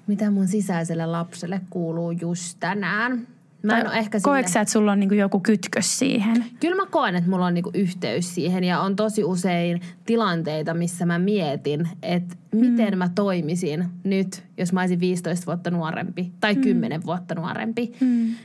Mitä 0.09 0.31
mun 0.31 0.47
sisäiselle 0.47 1.05
lapselle 1.05 1.61
kuuluu 1.69 2.11
just 2.11 2.57
tänään? 2.59 3.27
Mä 3.63 3.79
en 3.79 3.87
ole 3.87 3.97
ehkä 3.97 4.19
Koetko 4.21 4.51
sä, 4.51 4.61
että 4.61 4.71
sulla 4.71 4.91
on 4.91 4.99
niinku 4.99 5.15
joku 5.15 5.39
kytkös 5.39 5.99
siihen? 5.99 6.45
Kyllä 6.59 6.75
mä 6.75 6.85
koen, 6.85 7.15
että 7.15 7.29
mulla 7.29 7.45
on 7.45 7.53
niinku 7.53 7.71
yhteys 7.73 8.35
siihen 8.35 8.63
ja 8.63 8.79
on 8.81 8.95
tosi 8.95 9.23
usein 9.23 9.81
tilanteita, 10.05 10.73
missä 10.73 11.05
mä 11.05 11.19
mietin, 11.19 11.89
että 12.03 12.35
miten 12.51 12.97
mä 12.97 13.09
toimisin 13.15 13.85
nyt, 14.03 14.43
jos 14.57 14.73
mä 14.73 14.79
olisin 14.79 14.99
15 14.99 15.45
vuotta 15.45 15.71
nuorempi 15.71 16.31
tai 16.39 16.55
10 16.55 17.05
vuotta 17.05 17.35
nuorempi. 17.35 17.91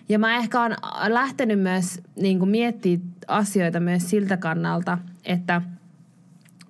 Ja 0.09 0.19
mä 0.19 0.37
ehkä 0.37 0.61
on 0.61 0.77
lähtenyt 1.09 1.61
myös 1.61 2.01
niinku 2.17 2.47
miettimään 2.47 3.09
asioita 3.29 3.81
myös 3.81 4.11
siltä 4.11 4.37
kannalta, 4.37 4.99
että 5.25 5.63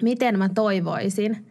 miten 0.03 0.39
mä 0.39 0.49
toivoisin, 0.49 1.47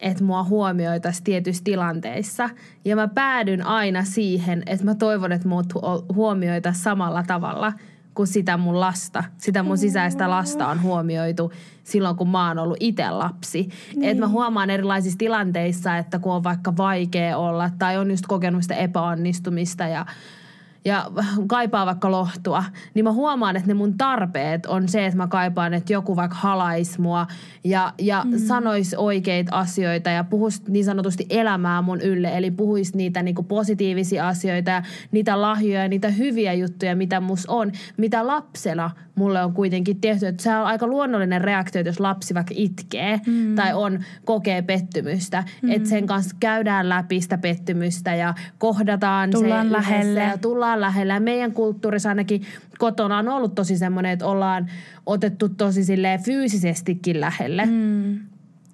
että 0.00 0.24
mua 0.24 0.44
huomioitaisiin 0.44 1.24
tietyissä 1.24 1.64
tilanteissa. 1.64 2.50
Ja 2.84 2.96
mä 2.96 3.08
päädyn 3.08 3.66
aina 3.66 4.04
siihen, 4.04 4.62
että 4.66 4.84
mä 4.84 4.94
toivon, 4.94 5.32
että 5.32 5.48
mut 5.48 5.72
hu- 5.74 6.14
huomioitaisiin 6.14 6.84
samalla 6.84 7.22
tavalla 7.22 7.72
kuin 8.14 8.26
sitä 8.26 8.56
mun 8.56 8.80
lasta. 8.80 9.24
Sitä 9.38 9.62
mun 9.62 9.78
sisäistä 9.78 10.30
lasta 10.30 10.68
on 10.68 10.82
huomioitu 10.82 11.52
silloin, 11.84 12.16
kun 12.16 12.28
mä 12.28 12.48
oon 12.48 12.58
ollut 12.58 12.76
itse 12.80 13.10
lapsi. 13.10 13.68
Niin. 13.96 14.10
Että 14.10 14.24
mä 14.24 14.28
huomaan 14.28 14.70
erilaisissa 14.70 15.18
tilanteissa, 15.18 15.96
että 15.96 16.18
kun 16.18 16.32
on 16.32 16.44
vaikka 16.44 16.76
vaikea 16.76 17.38
olla 17.38 17.70
tai 17.78 17.96
on 17.98 18.10
just 18.10 18.26
kokenut 18.26 18.62
sitä 18.62 18.74
epäonnistumista 18.74 19.84
ja 19.84 20.06
ja 20.88 21.10
kaipaa 21.46 21.86
vaikka 21.86 22.10
lohtua, 22.10 22.64
niin 22.94 23.04
mä 23.04 23.12
huomaan, 23.12 23.56
että 23.56 23.68
ne 23.68 23.74
mun 23.74 23.98
tarpeet 23.98 24.66
on 24.66 24.88
se, 24.88 25.06
että 25.06 25.16
mä 25.16 25.26
kaipaan, 25.26 25.74
että 25.74 25.92
joku 25.92 26.16
vaikka 26.16 26.36
halais 26.36 26.98
mua 26.98 27.26
ja, 27.64 27.92
ja 27.98 28.24
mm. 28.24 28.38
sanois 28.38 28.94
oikeita 28.94 29.56
asioita 29.56 30.10
ja 30.10 30.24
puhuisi 30.24 30.62
niin 30.68 30.84
sanotusti 30.84 31.26
elämää 31.30 31.82
mun 31.82 32.00
ylle. 32.00 32.36
Eli 32.36 32.50
puhuisi 32.50 32.96
niitä 32.96 33.22
niinku 33.22 33.42
positiivisia 33.42 34.28
asioita 34.28 34.70
ja 34.70 34.82
niitä 35.12 35.40
lahjoja 35.40 35.82
ja 35.82 35.88
niitä 35.88 36.08
hyviä 36.08 36.52
juttuja, 36.52 36.96
mitä 36.96 37.20
mus 37.20 37.46
on, 37.46 37.72
mitä 37.96 38.26
lapsena 38.26 38.90
mulle 39.18 39.44
on 39.44 39.52
kuitenkin 39.52 40.00
tehty. 40.00 40.26
Että 40.26 40.42
se 40.42 40.56
on 40.56 40.66
aika 40.66 40.86
luonnollinen 40.86 41.40
reaktio, 41.40 41.82
jos 41.82 42.00
lapsi 42.00 42.34
vaikka 42.34 42.54
itkee 42.56 43.20
mm. 43.26 43.54
tai 43.54 43.74
on 43.74 44.04
kokee 44.24 44.62
pettymystä. 44.62 45.44
Mm. 45.62 45.70
Että 45.70 45.88
sen 45.88 46.06
kanssa 46.06 46.36
käydään 46.40 46.88
läpi 46.88 47.20
sitä 47.20 47.38
pettymystä 47.38 48.14
ja 48.14 48.34
kohdataan 48.58 49.30
tullaan 49.30 49.66
se 49.66 49.72
lähelle. 49.72 50.20
ja 50.20 50.38
tullaan 50.38 50.77
lähelle. 50.80 51.12
Ja 51.12 51.20
meidän 51.20 51.52
kulttuurissa 51.52 52.08
ainakin 52.08 52.42
kotona 52.78 53.18
on 53.18 53.28
ollut 53.28 53.54
tosi 53.54 53.78
semmoinen, 53.78 54.12
että 54.12 54.26
ollaan 54.26 54.70
otettu 55.06 55.48
tosi 55.48 55.84
silleen 55.84 56.22
fyysisestikin 56.22 57.20
lähelle. 57.20 57.66
Mm. 57.66 58.18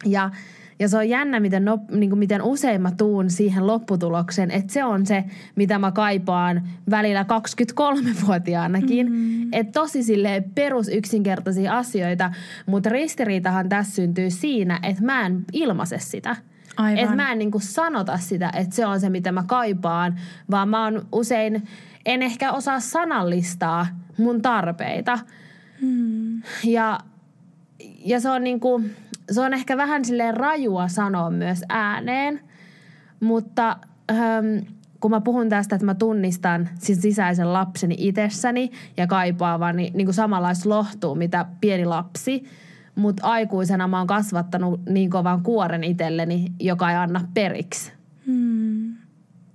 Ja 0.06 0.30
ja 0.78 0.88
se 0.88 0.96
on 0.96 1.08
jännä, 1.08 1.40
miten, 1.40 1.64
no, 1.64 1.78
niin 1.90 2.10
kuin 2.10 2.18
miten 2.18 2.42
usein 2.42 2.82
mä 2.82 2.90
tuun 2.90 3.30
siihen 3.30 3.66
lopputulokseen, 3.66 4.50
että 4.50 4.72
se 4.72 4.84
on 4.84 5.06
se, 5.06 5.24
mitä 5.56 5.78
mä 5.78 5.92
kaipaan 5.92 6.62
välillä 6.90 7.22
23-vuotiaanakin. 7.22 9.12
Mm. 9.12 9.52
Että 9.52 9.72
tosi 9.72 10.02
sille 10.02 10.44
perusyksinkertaisia 10.54 11.78
asioita, 11.78 12.30
mutta 12.66 12.90
ristiriitahan 12.90 13.68
tässä 13.68 13.94
syntyy 13.94 14.30
siinä, 14.30 14.80
että 14.82 15.04
mä 15.04 15.26
en 15.26 15.44
ilmaise 15.52 15.98
sitä. 15.98 16.36
Että 16.96 17.16
mä 17.16 17.32
en 17.32 17.38
niin 17.38 17.50
kuin 17.50 17.62
sanota 17.62 18.18
sitä, 18.18 18.50
että 18.56 18.76
se 18.76 18.86
on 18.86 19.00
se, 19.00 19.10
mitä 19.10 19.32
mä 19.32 19.44
kaipaan, 19.46 20.20
vaan 20.50 20.68
mä 20.68 20.84
oon 20.84 21.06
usein, 21.12 21.62
en 22.06 22.22
ehkä 22.22 22.52
osaa 22.52 22.80
sanallistaa 22.80 23.86
mun 24.18 24.42
tarpeita. 24.42 25.18
Mm. 25.80 26.42
Ja, 26.64 26.98
ja 28.04 28.20
se 28.20 28.30
on 28.30 28.44
niin 28.44 28.60
kuin, 28.60 28.96
se 29.30 29.40
on 29.40 29.54
ehkä 29.54 29.76
vähän 29.76 30.04
silleen 30.04 30.36
rajua 30.36 30.88
sanoa 30.88 31.30
myös 31.30 31.62
ääneen, 31.68 32.40
mutta 33.20 33.76
ähm, 34.10 34.74
kun 35.00 35.10
mä 35.10 35.20
puhun 35.20 35.48
tästä, 35.48 35.76
että 35.76 35.86
mä 35.86 35.94
tunnistan 35.94 36.68
siis 36.78 37.02
sisäisen 37.02 37.52
lapseni 37.52 37.94
itsessäni 37.98 38.70
ja 38.96 39.06
kaipaavani 39.06 39.90
niin 39.94 40.06
kuin 40.06 40.14
samanlaista 40.14 40.68
lohtua, 40.68 41.14
mitä 41.14 41.46
pieni 41.60 41.84
lapsi, 41.84 42.44
mutta 42.94 43.26
aikuisena 43.26 43.88
mä 43.88 43.98
oon 43.98 44.06
kasvattanut 44.06 44.80
niin 44.88 45.10
kovan 45.10 45.42
kuoren 45.42 45.84
itselleni, 45.84 46.46
joka 46.60 46.90
ei 46.90 46.96
anna 46.96 47.28
periksi. 47.34 47.92
Hmm. 48.26 48.73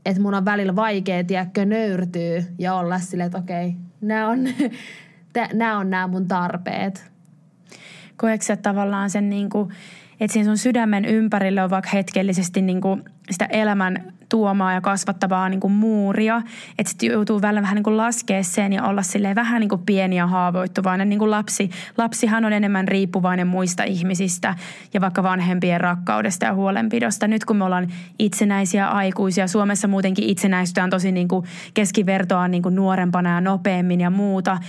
Että 0.05 0.21
mun 0.21 0.33
on 0.33 0.45
välillä 0.45 0.75
vaikea, 0.75 1.23
tiedäkö, 1.23 1.65
nöyrtyy 1.65 2.45
ja 2.57 2.73
olla 2.73 2.99
silleen, 2.99 3.25
että 3.25 3.37
okei, 3.37 3.75
nämä 4.01 4.27
on, 4.29 4.39
nämä 5.53 5.77
on 5.77 5.89
nämä 5.89 6.07
mun 6.07 6.27
tarpeet. 6.27 7.11
Koetko 8.17 8.55
tavallaan 8.61 9.09
sen 9.09 9.29
niin 9.29 9.49
kuin, 9.49 9.69
että 10.19 10.33
siinä 10.33 10.45
sun 10.45 10.57
sydämen 10.57 11.05
ympärille 11.05 11.63
on 11.63 11.69
vaikka 11.69 11.89
hetkellisesti 11.93 12.61
niin 12.61 12.81
kuin 12.81 13.03
sitä 13.31 13.45
elämän 13.45 14.13
tuomaa 14.29 14.73
ja 14.73 14.81
kasvattavaa 14.81 15.49
niin 15.49 15.59
kuin 15.59 15.73
muuria. 15.73 16.41
Että 16.77 16.89
sitten 16.89 17.11
joutuu 17.11 17.41
välillä 17.41 17.61
vähän 17.61 17.75
niin 17.75 17.83
kuin 17.83 17.97
laskea 17.97 18.43
sen 18.43 18.73
ja 18.73 18.83
olla 18.83 19.01
silleen 19.01 19.35
vähän 19.35 19.59
niin 19.59 19.69
kuin 19.69 19.81
pieni 19.85 20.17
ja 20.17 20.27
haavoittuvainen. 20.27 21.09
Niin 21.09 21.19
kuin 21.19 21.31
lapsi, 21.31 21.69
lapsihan 21.97 22.45
on 22.45 22.53
enemmän 22.53 22.87
riippuvainen 22.87 23.47
muista 23.47 23.83
ihmisistä 23.83 24.55
ja 24.93 25.01
vaikka 25.01 25.23
vanhempien 25.23 25.81
rakkaudesta 25.81 26.45
ja 26.45 26.53
huolenpidosta. 26.53 27.27
Nyt 27.27 27.45
kun 27.45 27.57
me 27.57 27.63
ollaan 27.63 27.87
itsenäisiä 28.19 28.87
aikuisia, 28.87 29.47
Suomessa 29.47 29.87
muutenkin 29.87 30.29
itsenäistytään 30.29 30.89
tosi 30.89 31.11
niin 31.11 31.27
kuin 31.27 31.45
keskivertoa 31.73 32.47
niin 32.47 32.63
kuin 32.63 32.75
nuorempana 32.75 33.29
ja 33.29 33.41
nopeammin 33.41 34.01
ja 34.01 34.09
muuta– 34.09 34.57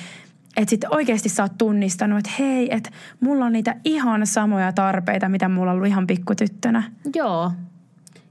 että 0.56 0.70
sitten 0.70 0.94
oikeasti 0.94 1.28
sä 1.28 1.42
oot 1.42 1.58
tunnistanut, 1.58 2.18
että 2.18 2.30
hei, 2.38 2.74
että 2.74 2.90
mulla 3.20 3.44
on 3.44 3.52
niitä 3.52 3.76
ihan 3.84 4.26
samoja 4.26 4.72
tarpeita, 4.72 5.28
mitä 5.28 5.48
mulla 5.48 5.70
on 5.70 5.76
ollut 5.76 5.88
ihan 5.88 6.06
pikkutyttönä. 6.06 6.82
Joo. 7.14 7.52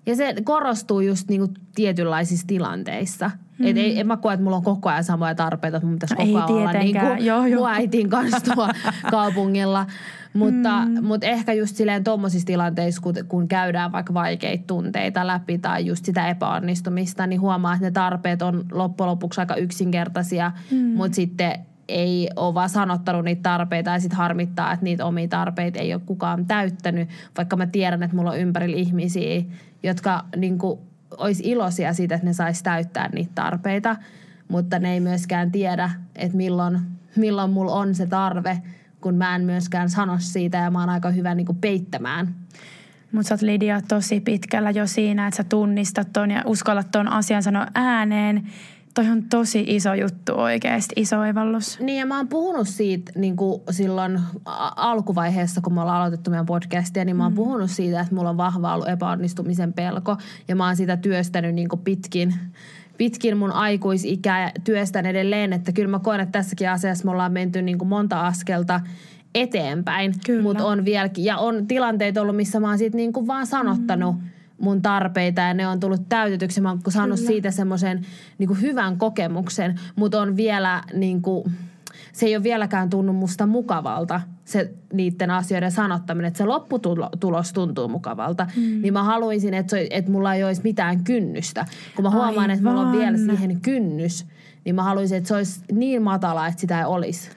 Ja 0.10 0.16
se 0.16 0.36
korostuu 0.44 1.00
just 1.00 1.30
niinku 1.30 1.54
tietynlaisissa 1.76 2.48
tilanteissa. 2.48 3.32
Mm. 3.60 3.66
Et 3.68 3.78
ei, 3.78 4.00
en 4.00 4.08
mä 4.08 4.18
koe, 4.18 4.34
että 4.34 4.44
mulla 4.44 4.58
on 4.58 4.64
koko 4.64 4.90
ajan 4.90 5.04
samoja 5.04 5.36
tarpeita, 5.36 5.78
että 5.78 5.88
mun 5.88 5.96
pitäisi 5.96 6.16
no 6.16 6.26
koko 6.26 6.38
ajan 6.38 6.52
olla 6.52 6.74
niin 6.74 7.00
kuin 7.00 7.26
joo, 7.26 7.46
joo. 7.46 7.68
äitin 7.68 8.10
kanssa 8.10 8.40
tuolla 8.40 8.74
kaupungilla. 9.12 9.86
Mutta, 10.34 10.86
mm. 10.86 11.06
mutta 11.06 11.28
ehkä 11.28 11.54
just 11.54 11.76
silleen 11.76 12.04
tuommoisissa 12.04 12.46
tilanteissa, 12.46 13.02
kun, 13.02 13.14
kun 13.28 13.48
käydään 13.48 13.92
vaikka 13.92 14.14
vaikeita 14.14 14.64
tunteita 14.68 15.28
läpi 15.28 15.58
tai 15.58 15.86
just 15.86 16.06
sitä 16.06 16.28
epäonnistumista, 16.28 17.28
niin 17.28 17.42
huomaa, 17.42 17.74
että 17.74 17.86
ne 17.86 17.92
tarpeet 17.92 18.42
on 18.42 18.66
loppujen 18.72 19.10
lopuksi 19.10 19.42
aika 19.42 19.56
yksinkertaisia, 19.56 20.52
mm. 20.72 20.78
mutta 20.78 21.16
sitten 21.16 21.66
ei 21.90 22.30
ole 22.36 22.54
vaan 22.54 22.70
sanottanut 22.70 23.26
niitä 23.26 23.42
tarpeita 23.42 23.90
ja 23.90 24.00
sitten 24.00 24.18
harmittaa, 24.18 24.74
että 24.74 24.84
niitä 24.84 25.06
omia 25.06 25.28
tarpeita 25.28 25.80
ei 25.80 25.94
ole 25.94 26.02
kukaan 26.06 26.46
täyttänyt, 26.46 27.10
vaikka 27.38 27.56
mä 27.56 27.68
tiedän, 27.68 28.04
että 28.04 28.16
mulla 28.16 28.32
on 28.32 28.40
ympärillä 28.40 28.78
ihmisiä, 28.78 29.42
jotka 29.84 30.26
niin 30.36 30.58
kuin, 30.58 30.80
olisi 31.18 31.44
iloisia 31.46 31.94
siitä, 31.94 32.16
että 32.16 32.28
ne 32.28 32.34
saisi 32.34 32.64
täyttää 32.64 33.10
niitä 33.14 33.32
tarpeita, 33.36 33.96
mutta 34.48 34.80
ne 34.80 34.94
ei 34.94 35.00
myöskään 35.00 35.52
tiedä, 35.52 35.92
että 36.16 36.38
milloin, 36.38 36.80
milloin 37.16 37.52
mulla 37.52 37.74
on 37.74 37.96
se 37.96 38.08
tarve, 38.08 38.62
kun 39.02 39.16
mä 39.16 39.36
en 39.36 39.42
myöskään 39.42 39.90
sano 39.90 40.16
siitä 40.20 40.58
ja 40.58 40.72
mä 40.72 40.80
oon 40.80 40.90
aika 40.90 41.10
hyvä 41.10 41.36
niin 41.36 41.58
peittämään. 41.62 42.36
Mutta 43.12 43.28
sä 43.28 43.36
oot 43.36 43.42
Lidia 43.42 43.82
tosi 43.88 44.20
pitkällä 44.20 44.72
jo 44.72 44.88
siinä, 44.88 45.28
että 45.28 45.38
sä 45.38 45.44
tunnistat 45.44 46.14
ton 46.14 46.32
ja 46.32 46.44
uskallat 46.46 46.92
ton 46.92 47.08
asian 47.08 47.44
sanoa 47.44 47.68
ääneen 47.76 48.48
toi 48.94 49.10
on 49.10 49.24
tosi 49.24 49.64
iso 49.68 49.94
juttu 49.94 50.34
oikeasti, 50.36 50.94
iso 50.96 51.20
oivallus. 51.20 51.80
Niin 51.80 52.00
ja 52.00 52.06
mä 52.06 52.18
oon 52.18 52.28
puhunut 52.28 52.68
siitä 52.68 53.12
niin 53.16 53.36
kuin 53.36 53.62
silloin 53.72 54.20
alkuvaiheessa, 54.76 55.62
kun 55.62 55.74
me 55.74 55.82
ollaan 55.82 55.98
aloitettu 55.98 56.30
meidän 56.30 56.46
podcastia, 56.46 57.06
niin 57.06 57.16
mä 57.16 57.24
oon 57.24 57.32
mm. 57.32 57.36
puhunut 57.36 57.72
siitä, 57.72 58.02
että 58.02 58.16
mulla 58.16 58.30
on 58.30 58.38
vahva 58.38 58.74
ollut 58.74 58.90
epäonnistumisen 58.90 59.74
pelko. 59.74 60.18
Ja 60.48 60.56
mä 60.56 60.66
oon 60.66 60.76
sitä 60.76 60.98
työstänyt 60.98 61.56
niin 61.56 61.70
kuin 61.70 61.82
pitkin 61.82 62.34
pitkin 62.98 63.38
mun 63.38 63.52
aikuisikää 63.52 64.42
ja 64.42 64.52
työstän 64.64 65.06
edelleen, 65.06 65.54
että 65.54 65.72
kyllä 65.72 65.90
mä 65.90 66.00
koen, 66.00 66.20
että 66.20 66.40
tässäkin 66.40 66.70
asiassa 66.70 67.06
me 67.06 67.12
ollaan 67.12 67.32
menty 67.32 67.62
niin 67.62 67.78
kuin 67.78 67.88
monta 67.88 68.28
askelta 68.28 68.82
eteenpäin, 69.36 70.14
mutta 70.42 70.66
on 70.66 70.86
vieläkin, 70.86 71.26
ja 71.26 71.38
on 71.38 71.68
tilanteita 71.68 72.22
ollut, 72.22 72.36
missä 72.36 72.60
mä 72.60 72.68
oon 72.68 72.78
siitä 72.78 72.98
niin 72.98 73.14
kuin 73.14 73.28
vaan 73.28 73.48
sanottanut. 73.48 74.16
Mm 74.16 74.39
mun 74.60 74.82
tarpeita 74.82 75.42
ja 75.42 75.54
ne 75.54 75.68
on 75.68 75.80
tullut 75.80 76.10
täytetyksi. 76.10 76.62
Mä 76.62 76.70
oon 76.70 76.82
saanut 76.90 77.20
Kyllä. 77.20 77.28
siitä 77.28 77.52
semmoisen 77.52 78.06
niin 78.38 78.62
hyvän 78.62 78.98
kokemuksen, 78.98 79.80
mutta 79.96 80.22
on 80.22 80.38
vielä 80.38 80.84
niin 80.94 81.22
kuin, 81.22 81.52
se 82.14 82.26
ei 82.26 82.36
ole 82.36 82.44
vieläkään 82.44 82.90
tunnu 82.90 83.14
musta 83.14 83.46
mukavalta 83.46 84.22
se 84.50 84.74
niiden 84.94 85.32
asioiden 85.32 85.72
sanottaminen, 85.72 86.28
että 86.28 86.38
se 86.38 86.46
lopputulos 86.46 87.54
tuntuu 87.54 87.88
mukavalta. 87.88 88.48
Mm. 88.56 88.82
Niin 88.82 88.94
mä 88.94 89.04
haluaisin, 89.04 89.54
että, 89.54 89.72
se, 89.72 89.88
että 89.90 90.12
mulla 90.12 90.34
ei 90.34 90.44
olisi 90.44 90.62
mitään 90.64 91.04
kynnystä. 91.04 91.66
Kun 91.96 92.04
mä 92.04 92.10
huomaan, 92.10 92.30
Aivan. 92.30 92.52
että 92.52 92.66
mulla 92.66 92.82
on 92.82 92.92
vielä 92.92 93.18
siihen 93.18 93.62
kynnys, 93.62 94.26
niin 94.66 94.76
mä 94.76 94.84
haluaisin, 94.84 95.18
että 95.18 95.28
se 95.28 95.36
olisi 95.36 95.62
niin 95.72 96.02
matala, 96.02 96.48
että 96.48 96.62
sitä 96.62 96.80
ei 96.80 96.86
olisi 96.86 97.30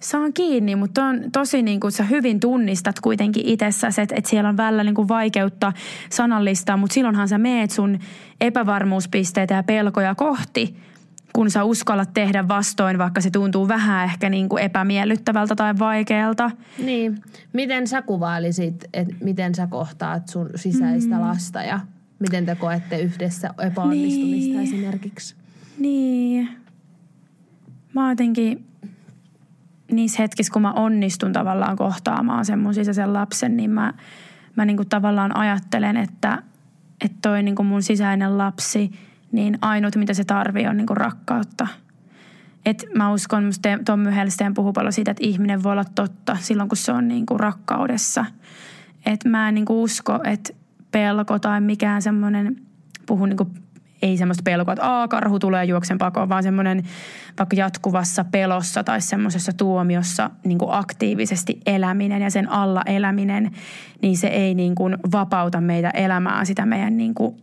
saan 0.00 0.32
kiinni, 0.32 0.76
mutta 0.76 1.04
on 1.04 1.20
tosi 1.32 1.62
niin 1.62 1.80
kuin 1.80 1.92
sä 1.92 2.04
hyvin 2.04 2.40
tunnistat 2.40 3.00
kuitenkin 3.00 3.46
itsessäsi, 3.46 4.00
että, 4.00 4.14
että 4.18 4.30
siellä 4.30 4.48
on 4.48 4.56
välillä 4.56 4.84
niin 4.84 4.94
kuin 4.94 5.08
vaikeutta 5.08 5.72
sanallistaa, 6.10 6.76
mutta 6.76 6.94
silloinhan 6.94 7.28
sä 7.28 7.38
meet 7.38 7.70
sun 7.70 7.98
epävarmuuspisteitä 8.40 9.54
ja 9.54 9.62
pelkoja 9.62 10.14
kohti, 10.14 10.76
kun 11.32 11.50
sä 11.50 11.64
uskallat 11.64 12.14
tehdä 12.14 12.48
vastoin, 12.48 12.98
vaikka 12.98 13.20
se 13.20 13.30
tuntuu 13.30 13.68
vähän 13.68 14.04
ehkä 14.04 14.28
niin 14.28 14.48
kuin 14.48 14.62
epämiellyttävältä 14.62 15.56
tai 15.56 15.78
vaikealta. 15.78 16.50
Niin. 16.84 17.18
Miten 17.52 17.86
sä 17.86 18.02
kuvailisit, 18.02 18.84
että 18.94 19.14
miten 19.20 19.54
sä 19.54 19.66
kohtaat 19.66 20.28
sun 20.28 20.50
sisäistä 20.54 21.14
mm. 21.14 21.20
lasta 21.20 21.62
ja 21.62 21.80
miten 22.18 22.46
te 22.46 22.54
koette 22.54 23.00
yhdessä 23.00 23.50
epäonnistumista 23.62 24.52
niin. 24.52 24.60
esimerkiksi? 24.60 25.34
Niin. 25.78 26.48
Mä 27.94 28.10
jotenkin 28.10 28.67
niissä 29.92 30.22
hetkissä, 30.22 30.52
kun 30.52 30.62
mä 30.62 30.72
onnistun 30.72 31.32
tavallaan 31.32 31.76
kohtaamaan 31.76 32.44
sen 32.44 32.58
mun 32.58 32.74
sisäisen 32.74 33.12
lapsen, 33.12 33.56
niin 33.56 33.70
mä, 33.70 33.92
mä 34.56 34.64
niin 34.64 34.76
kuin 34.76 34.88
tavallaan 34.88 35.36
ajattelen, 35.36 35.96
että, 35.96 36.42
että 37.04 37.18
toi 37.22 37.42
niin 37.42 37.54
kuin 37.54 37.66
mun 37.66 37.82
sisäinen 37.82 38.38
lapsi, 38.38 38.90
niin 39.32 39.58
ainut 39.62 39.96
mitä 39.96 40.14
se 40.14 40.24
tarvii 40.24 40.66
on 40.66 40.76
niin 40.76 40.86
kuin 40.86 40.96
rakkautta. 40.96 41.66
Et 42.66 42.84
mä 42.94 43.12
uskon, 43.12 43.48
että 43.48 43.78
Tommy 43.84 44.14
Helsteen 44.14 44.54
puhuu 44.54 44.72
paljon 44.72 44.92
siitä, 44.92 45.10
että 45.10 45.26
ihminen 45.26 45.62
voi 45.62 45.72
olla 45.72 45.84
totta 45.84 46.36
silloin, 46.40 46.68
kun 46.68 46.76
se 46.76 46.92
on 46.92 47.08
niin 47.08 47.26
kuin 47.26 47.40
rakkaudessa. 47.40 48.24
Et 49.06 49.24
mä 49.24 49.48
en 49.48 49.54
niin 49.54 49.64
kuin 49.64 49.78
usko, 49.78 50.20
että 50.24 50.52
pelko 50.90 51.38
tai 51.38 51.60
mikään 51.60 52.02
semmoinen, 52.02 52.56
puhun 53.06 53.28
niin 53.28 53.36
kuin 53.36 53.50
ei 54.02 54.16
semmoista 54.16 54.42
pelkoa, 54.42 54.72
että 54.72 54.86
Aa, 54.86 55.08
karhu 55.08 55.38
tulee 55.38 55.64
juoksen 55.64 55.98
pakoon, 55.98 56.28
vaan 56.28 56.42
semmoinen 56.42 56.82
vaikka 57.38 57.56
jatkuvassa 57.56 58.24
pelossa 58.24 58.84
tai 58.84 59.00
semmoisessa 59.00 59.52
tuomiossa 59.52 60.30
niin 60.44 60.58
kuin 60.58 60.72
aktiivisesti 60.72 61.60
eläminen 61.66 62.22
ja 62.22 62.30
sen 62.30 62.50
alla 62.50 62.82
eläminen, 62.86 63.50
niin 64.02 64.16
se 64.16 64.26
ei 64.26 64.54
niin 64.54 64.74
kuin 64.74 64.96
vapauta 65.12 65.60
meitä 65.60 65.90
elämään 65.90 66.46
sitä 66.46 66.66
meidän 66.66 66.96
niin 66.96 67.14
kuin 67.14 67.36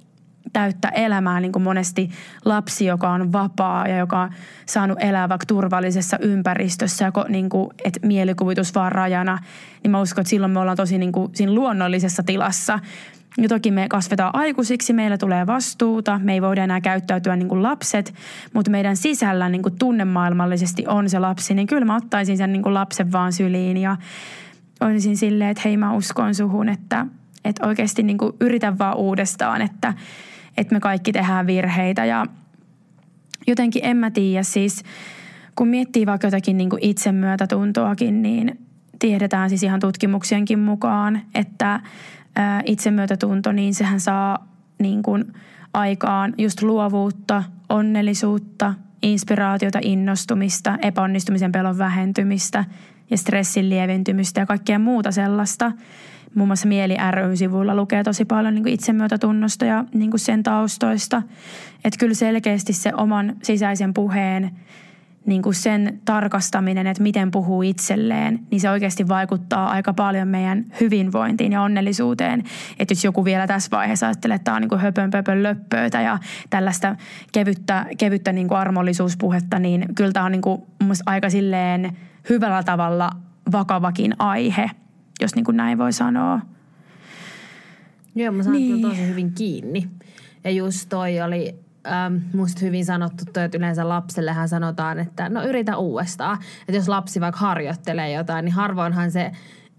täyttä 0.54 0.90
elämää, 0.90 1.40
niin 1.40 1.52
kuin 1.52 1.64
monesti 1.64 2.10
lapsi, 2.46 2.86
joka 2.86 3.10
on 3.10 3.34
vapaa 3.34 3.88
ja 3.88 3.98
joka 3.98 4.22
on 4.22 4.30
saanut 4.66 4.98
elää 5.02 5.30
vaikka 5.30 5.46
turvallisessa 5.46 6.18
ympäristössä, 6.22 7.06
ja 7.06 7.26
niin 7.30 7.50
kuin, 7.50 7.70
että 7.86 8.08
mielikuvitus 8.08 8.76
vaan 8.76 8.92
rajana, 8.92 9.40
niin 9.84 9.92
mä 9.92 10.02
uskon, 10.02 10.22
että 10.22 10.30
silloin 10.30 10.52
me 10.52 10.60
ollaan 10.60 10.78
tosi 10.78 10.98
niin 10.98 11.12
kuin, 11.12 11.32
siinä 11.36 11.54
luonnollisessa 11.54 12.24
tilassa. 12.24 12.80
Ja 13.38 13.48
toki 13.48 13.72
me 13.72 13.88
kasvetaan 13.90 14.36
aikuisiksi, 14.36 14.94
meillä 14.94 15.18
tulee 15.18 15.48
vastuuta, 15.48 16.20
me 16.24 16.34
ei 16.34 16.42
voida 16.42 16.64
enää 16.64 16.82
käyttäytyä 16.82 17.36
niin 17.36 17.50
kuin 17.50 17.64
lapset, 17.64 18.14
mutta 18.54 18.72
meidän 18.72 18.98
sisällä 18.98 19.50
niin 19.50 19.62
kuin 19.62 19.80
tunnemaailmallisesti 19.80 20.88
on 20.88 21.10
se 21.10 21.20
lapsi, 21.20 21.54
niin 21.54 21.68
kyllä 21.68 21.86
mä 21.86 21.96
ottaisin 21.96 22.38
sen 22.38 22.52
niin 22.52 22.64
kuin 22.64 22.74
lapsen 22.74 23.12
vaan 23.12 23.34
syliin 23.34 23.78
ja 23.78 23.98
olisin 24.82 25.18
silleen, 25.18 25.50
että 25.50 25.62
hei 25.66 25.78
mä 25.78 25.94
uskon 25.94 26.36
suhun, 26.36 26.70
että, 26.70 27.06
että 27.46 27.68
oikeasti 27.68 28.04
niin 28.04 28.18
kuin 28.18 28.34
yritän 28.40 28.78
vaan 28.78 28.98
uudestaan, 28.98 29.62
että, 29.62 29.94
että 30.58 30.76
me 30.76 30.80
kaikki 30.80 31.12
tehdään 31.12 31.48
virheitä. 31.48 32.06
Ja 32.06 32.26
jotenkin 33.48 33.86
en 33.86 33.98
mä 33.98 34.12
tiedä 34.12 34.44
siis, 34.44 34.84
kun 35.56 35.68
miettii 35.68 36.06
vaikka 36.06 36.28
jotakin 36.28 36.58
niin 36.58 36.70
kuin 36.70 36.84
itsemyötätuntoakin, 36.86 38.22
niin 38.22 38.65
tiedetään 39.00 39.50
siis 39.50 39.64
ihan 39.64 39.80
tutkimuksienkin 39.80 40.60
mukaan, 40.60 41.22
että 41.36 41.80
itsemyötätunto, 42.66 43.52
niin 43.52 43.74
sehän 43.74 44.00
saa 44.00 44.48
niin 44.80 45.04
kuin 45.04 45.34
aikaan 45.74 46.34
just 46.38 46.62
luovuutta, 46.62 47.44
onnellisuutta, 47.70 48.74
inspiraatiota, 49.02 49.80
innostumista, 49.82 50.78
epäonnistumisen 50.82 51.52
pelon 51.52 51.78
vähentymistä 51.78 52.66
ja 53.12 53.18
stressin 53.18 53.70
lieventymistä 53.70 54.42
ja 54.42 54.46
kaikkea 54.46 54.80
muuta 54.80 55.12
sellaista. 55.12 55.72
Muun 56.36 56.48
muassa 56.48 56.68
Mieli 56.68 56.98
ry-sivuilla 57.12 57.76
lukee 57.76 58.04
tosi 58.04 58.26
paljon 58.26 58.54
niin 58.54 58.64
kuin 58.64 58.74
itsemyötätunnosta 58.74 59.66
ja 59.66 59.86
niin 59.94 60.10
kuin 60.10 60.20
sen 60.20 60.44
taustoista. 60.44 61.22
Että 61.84 61.98
kyllä 62.00 62.14
selkeästi 62.14 62.74
se 62.74 62.92
oman 62.98 63.36
sisäisen 63.44 63.94
puheen 63.94 64.52
niin 65.26 65.42
kuin 65.42 65.56
sen 65.56 66.02
tarkastaminen, 66.06 66.88
että 66.88 67.04
miten 67.04 67.32
puhuu 67.32 67.62
itselleen, 67.62 68.40
niin 68.52 68.62
se 68.62 68.70
oikeasti 68.70 69.08
vaikuttaa 69.08 69.70
aika 69.70 69.94
paljon 69.94 70.28
meidän 70.28 70.66
hyvinvointiin 70.82 71.52
ja 71.52 71.62
onnellisuuteen. 71.62 72.44
Että 72.80 72.92
jos 72.92 73.04
joku 73.04 73.26
vielä 73.26 73.48
tässä 73.48 73.70
vaiheessa 73.72 74.08
ajattelee, 74.08 74.36
että 74.36 74.44
tämä 74.44 74.56
on 74.56 74.62
niin 74.62 74.70
kuin 74.70 74.82
höpön 74.82 75.12
pöpön 75.12 75.44
löppöitä 75.44 76.02
ja 76.02 76.20
tällaista 76.50 76.96
kevyttä, 77.32 77.86
kevyttä 77.98 78.32
niin 78.32 78.48
kuin 78.48 78.58
armollisuuspuhetta, 78.58 79.60
niin 79.60 79.86
kyllä 79.96 80.12
tämä 80.12 80.26
on 80.26 80.32
niin 80.32 80.42
kuin 80.42 80.62
aika 81.06 81.30
silleen 81.30 81.98
hyvällä 82.30 82.64
tavalla 82.64 83.12
vakavakin 83.52 84.16
aihe, 84.20 84.72
jos 85.22 85.36
niin 85.36 85.46
kuin 85.46 85.58
näin 85.58 85.78
voi 85.78 85.94
sanoa. 85.94 86.40
Joo, 88.16 88.32
mä 88.32 88.44
saan 88.44 88.56
niin. 88.56 88.82
tosi 88.82 89.08
hyvin 89.08 89.34
kiinni. 89.34 89.90
Ja 90.44 90.52
just 90.52 90.90
toi 90.90 91.22
oli 91.22 91.65
ähm, 91.88 92.16
musta 92.34 92.62
hyvin 92.62 92.86
sanottu 92.86 93.24
toi, 93.34 93.44
että 93.44 93.58
yleensä 93.58 93.90
lapsellehan 93.90 94.50
sanotaan, 94.50 95.00
että 95.00 95.30
no 95.30 95.44
yritä 95.44 95.78
uudestaan. 95.78 96.38
Että 96.62 96.78
jos 96.78 96.90
lapsi 96.90 97.22
vaikka 97.22 97.40
harjoittelee 97.40 98.12
jotain, 98.12 98.46
niin 98.46 98.54
harvoinhan 98.54 99.12
se 99.12 99.32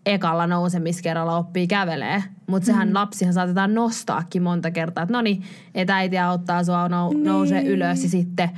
ekalla 0.07 0.47
nousemiskerralla 0.47 1.37
oppii 1.37 1.67
kävelee. 1.67 2.23
Mutta 2.47 2.67
sehän 2.67 2.89
mm. 2.89 2.95
lapsihan 2.95 3.35
saatetaan 3.35 3.75
nostaakin 3.75 4.43
monta 4.43 4.71
kertaa, 4.71 5.03
että 5.03 5.13
no 5.13 5.21
niin, 5.21 5.43
että 5.75 5.97
äiti 5.97 6.19
auttaa 6.19 6.65
sua 6.65 6.89
nou- 6.89 7.15
niin. 7.15 7.25
nousee 7.25 7.65
ylös 7.65 8.03
ja 8.03 8.09
sitten 8.09 8.51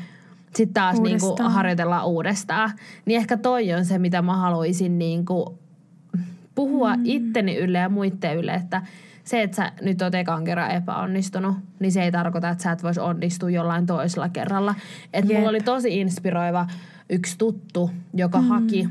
sit 0.56 0.72
taas 0.72 1.00
niinku 1.00 1.37
harjoitellaan 1.42 2.06
uudestaan. 2.06 2.70
Niin 3.04 3.20
ehkä 3.20 3.37
toi 3.37 3.72
on 3.72 3.84
se, 3.84 3.98
mitä 3.98 4.22
mä 4.22 4.37
haluaisin 4.37 4.98
niinku 4.98 5.58
puhua 6.54 6.96
mm. 6.96 7.02
itteni 7.04 7.56
ylle 7.56 7.78
ja 7.78 7.88
muiden 7.88 8.37
ylle, 8.37 8.54
että– 8.54 8.82
se, 9.28 9.42
että 9.42 9.56
sä 9.56 9.72
nyt 9.82 10.02
oot 10.02 10.14
ekan 10.14 10.44
kerran 10.44 10.70
epäonnistunut, 10.70 11.56
niin 11.80 11.92
se 11.92 12.02
ei 12.02 12.12
tarkoita, 12.12 12.48
että 12.48 12.64
sä 12.64 12.72
et 12.72 12.82
voisi 12.82 13.00
onnistua 13.00 13.50
jollain 13.50 13.86
toisella 13.86 14.28
kerralla. 14.28 14.74
Et 15.12 15.24
mulla 15.24 15.48
oli 15.48 15.60
tosi 15.60 16.00
inspiroiva 16.00 16.66
yksi 17.10 17.38
tuttu, 17.38 17.90
joka 18.14 18.40
mm. 18.40 18.48
haki 18.48 18.88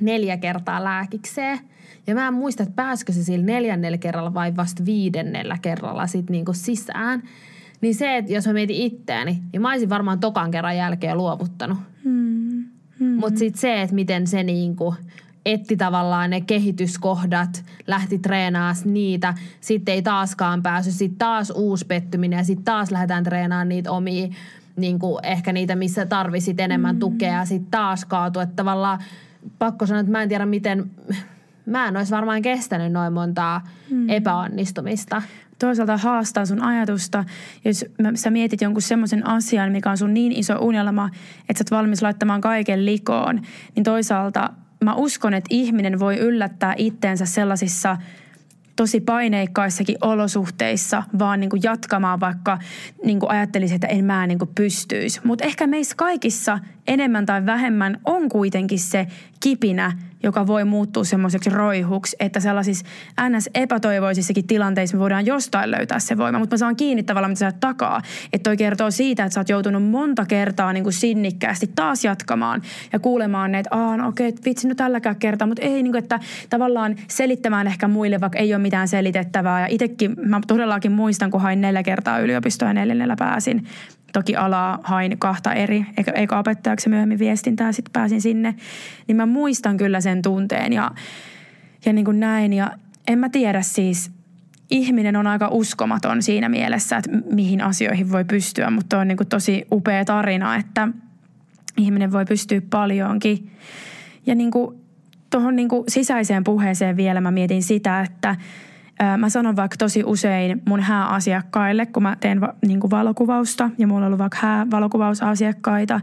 neljä 0.00 0.36
kertaa 0.36 0.84
lääkikseen. 0.84 1.58
Ja 2.06 2.14
mä 2.14 2.28
en 2.28 2.34
muista, 2.34 2.62
että 2.62 2.74
pääskö 2.74 3.12
se 3.12 3.24
sillä 3.24 3.46
neljännellä 3.46 3.98
kerralla 3.98 4.34
vai 4.34 4.56
vasta 4.56 4.84
viidennellä 4.84 5.58
kerralla 5.62 6.06
sit 6.06 6.30
niinku 6.30 6.52
sisään. 6.52 7.22
Niin 7.80 7.94
se, 7.94 8.16
että 8.16 8.32
jos 8.32 8.46
mä 8.46 8.52
mietin 8.52 8.76
itseäni, 8.76 9.42
niin 9.52 9.62
mä 9.62 9.70
olisin 9.70 9.88
varmaan 9.88 10.20
tokan 10.20 10.50
kerran 10.50 10.76
jälkeen 10.76 11.16
luovuttanut. 11.16 11.78
Mm. 12.04 12.64
Mm. 12.98 13.06
Mutta 13.06 13.38
sitten 13.38 13.60
se, 13.60 13.82
että 13.82 13.94
miten 13.94 14.26
se 14.26 14.42
niinku 14.42 14.94
etti 15.46 15.76
tavallaan 15.76 16.30
ne 16.30 16.40
kehityskohdat, 16.40 17.64
lähti 17.86 18.18
treenaamaan 18.18 18.76
niitä, 18.84 19.34
sitten 19.60 19.94
ei 19.94 20.02
taaskaan 20.02 20.62
päässyt, 20.62 20.94
sitten 20.94 21.18
taas 21.18 21.50
uusi 21.50 21.86
pettyminen 21.86 22.36
ja 22.36 22.44
sitten 22.44 22.64
taas 22.64 22.90
lähdetään 22.90 23.24
treenaamaan 23.24 23.68
niitä 23.68 23.90
omia, 23.92 24.28
niin 24.76 24.98
kuin 24.98 25.24
ehkä 25.26 25.52
niitä, 25.52 25.76
missä 25.76 26.06
tarvisit 26.06 26.60
enemmän 26.60 26.96
mm. 26.96 27.00
tukea, 27.00 27.44
sitten 27.44 27.70
taas 27.70 28.04
kaatu, 28.04 28.40
että 28.40 28.56
tavallaan 28.56 28.98
pakko 29.58 29.86
sanoa, 29.86 30.00
että 30.00 30.12
mä 30.12 30.22
en 30.22 30.28
tiedä 30.28 30.46
miten, 30.46 30.90
mä 31.66 31.88
en 31.88 31.96
olisi 31.96 32.12
varmaan 32.12 32.42
kestänyt 32.42 32.92
noin 32.92 33.12
montaa 33.12 33.68
mm. 33.90 34.10
epäonnistumista 34.10 35.22
toisaalta 35.58 35.96
haastaa 35.96 36.46
sun 36.46 36.62
ajatusta. 36.62 37.24
Jos 37.64 37.84
sä 38.14 38.30
mietit 38.30 38.60
jonkun 38.60 38.82
semmoisen 38.82 39.26
asian, 39.26 39.72
mikä 39.72 39.90
on 39.90 39.98
sun 39.98 40.14
niin 40.14 40.32
iso 40.32 40.58
unelma, 40.60 41.10
että 41.48 41.58
sä 41.58 41.62
oot 41.62 41.70
valmis 41.70 42.02
laittamaan 42.02 42.40
kaiken 42.40 42.86
likoon, 42.86 43.40
niin 43.74 43.84
toisaalta 43.84 44.50
mä 44.84 44.94
uskon, 44.94 45.34
että 45.34 45.48
ihminen 45.50 45.98
voi 45.98 46.18
yllättää 46.18 46.74
itteensä 46.76 47.26
sellaisissa 47.26 47.96
tosi 48.76 49.00
paineikkaissakin 49.00 49.96
olosuhteissa, 50.00 51.02
vaan 51.18 51.40
niin 51.40 51.50
kuin 51.50 51.62
jatkamaan 51.62 52.20
vaikka 52.20 52.58
niin 53.04 53.20
kuin 53.20 53.30
ajattelisin, 53.30 53.74
että 53.74 53.86
en 53.86 54.04
mä 54.04 54.26
niin 54.26 54.38
kuin 54.38 54.50
pystyisi. 54.54 55.20
Mutta 55.24 55.44
ehkä 55.44 55.66
meissä 55.66 55.96
kaikissa 55.96 56.58
enemmän 56.86 57.26
tai 57.26 57.46
vähemmän 57.46 58.00
on 58.04 58.28
kuitenkin 58.28 58.78
se 58.78 59.06
kipinä 59.40 59.92
joka 60.24 60.46
voi 60.46 60.64
muuttua 60.64 61.04
semmoiseksi 61.04 61.50
roihuksi, 61.50 62.16
että 62.20 62.40
sellaisissa 62.40 62.86
ns. 63.30 63.50
epätoivoisissakin 63.54 64.46
tilanteissa 64.46 64.96
me 64.96 65.00
voidaan 65.00 65.26
jostain 65.26 65.70
löytää 65.70 65.98
se 65.98 66.18
voima, 66.18 66.38
mutta 66.38 66.54
mä 66.54 66.58
saan 66.58 66.76
kiinni 66.76 67.02
tavallaan, 67.02 67.30
mitä 67.30 67.38
sä 67.38 67.52
takaa. 67.60 68.02
Että 68.32 68.50
toi 68.50 68.56
kertoo 68.56 68.90
siitä, 68.90 69.24
että 69.24 69.34
sä 69.34 69.40
oot 69.40 69.48
joutunut 69.48 69.82
monta 69.82 70.24
kertaa 70.26 70.72
niin 70.72 70.82
kuin 70.82 70.92
sinnikkäästi 70.92 71.70
taas 71.74 72.04
jatkamaan 72.04 72.62
ja 72.92 72.98
kuulemaan 72.98 73.52
ne, 73.52 73.58
että 73.58 73.76
Aa, 73.76 73.96
no 73.96 74.08
okei, 74.08 74.28
okay, 74.28 74.40
vitsi 74.44 74.68
nyt 74.68 74.76
tälläkään 74.76 75.16
kertaa, 75.16 75.48
mutta 75.48 75.62
ei 75.62 75.82
niin 75.82 75.92
kuin, 75.92 76.02
että 76.02 76.20
tavallaan 76.50 76.96
selittämään 77.08 77.66
ehkä 77.66 77.88
muille, 77.88 78.20
vaikka 78.20 78.38
ei 78.38 78.54
ole 78.54 78.62
mitään 78.62 78.88
selitettävää. 78.88 79.60
Ja 79.60 79.66
itsekin 79.66 80.16
mä 80.26 80.40
todellakin 80.46 80.92
muistan, 80.92 81.30
kun 81.30 81.40
hain 81.40 81.60
neljä 81.60 81.82
kertaa 81.82 82.18
yliopistoa 82.18 82.68
ja 82.68 82.74
neljännellä 82.74 83.16
pääsin 83.18 83.66
toki 84.14 84.36
alaa 84.36 84.78
hain 84.82 85.18
kahta 85.18 85.52
eri, 85.52 85.86
eikä 86.14 86.38
opettajaksi 86.38 86.88
myöhemmin 86.88 87.18
viestintää, 87.18 87.72
sitten 87.72 87.92
pääsin 87.92 88.20
sinne. 88.20 88.54
Niin 89.08 89.16
mä 89.16 89.26
muistan 89.26 89.76
kyllä 89.76 90.00
sen 90.00 90.22
tunteen 90.22 90.72
ja, 90.72 90.90
ja 91.84 91.92
niin 91.92 92.04
kuin 92.04 92.20
näin. 92.20 92.52
Ja 92.52 92.70
en 93.08 93.18
mä 93.18 93.28
tiedä 93.28 93.62
siis, 93.62 94.10
ihminen 94.70 95.16
on 95.16 95.26
aika 95.26 95.48
uskomaton 95.48 96.22
siinä 96.22 96.48
mielessä, 96.48 96.96
että 96.96 97.10
mihin 97.32 97.60
asioihin 97.60 98.12
voi 98.12 98.24
pystyä, 98.24 98.70
mutta 98.70 98.98
on 98.98 99.08
niin 99.08 99.16
kuin 99.16 99.28
tosi 99.28 99.66
upea 99.72 100.04
tarina, 100.04 100.56
että 100.56 100.88
ihminen 101.76 102.12
voi 102.12 102.24
pystyä 102.24 102.60
paljonkin. 102.70 103.50
Ja 104.26 104.34
niin 104.34 104.50
kuin 104.50 104.76
tuohon 105.30 105.56
niin 105.56 105.68
kuin 105.68 105.84
sisäiseen 105.88 106.44
puheeseen 106.44 106.96
vielä 106.96 107.20
mä 107.20 107.30
mietin 107.30 107.62
sitä, 107.62 108.00
että– 108.00 108.36
Mä 109.18 109.28
sanon 109.28 109.56
vaikka 109.56 109.76
tosi 109.76 110.04
usein 110.04 110.62
mun 110.68 110.80
hääasiakkaille, 110.80 111.86
kun 111.86 112.02
mä 112.02 112.16
teen 112.20 112.40
va, 112.40 112.54
niin 112.66 112.80
valokuvausta 112.90 113.70
ja 113.78 113.86
mulla 113.86 114.00
on 114.00 114.06
ollut 114.06 114.18
vaikka 114.18 114.38
häävalokuvausasiakkaita, 114.40 116.00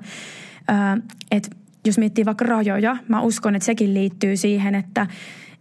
että 1.32 1.50
jos 1.86 1.98
miettii 1.98 2.26
vaikka 2.26 2.46
rajoja, 2.46 2.98
mä 3.08 3.22
uskon, 3.22 3.56
että 3.56 3.66
sekin 3.66 3.94
liittyy 3.94 4.38
siihen, 4.38 4.76
että 4.76 5.08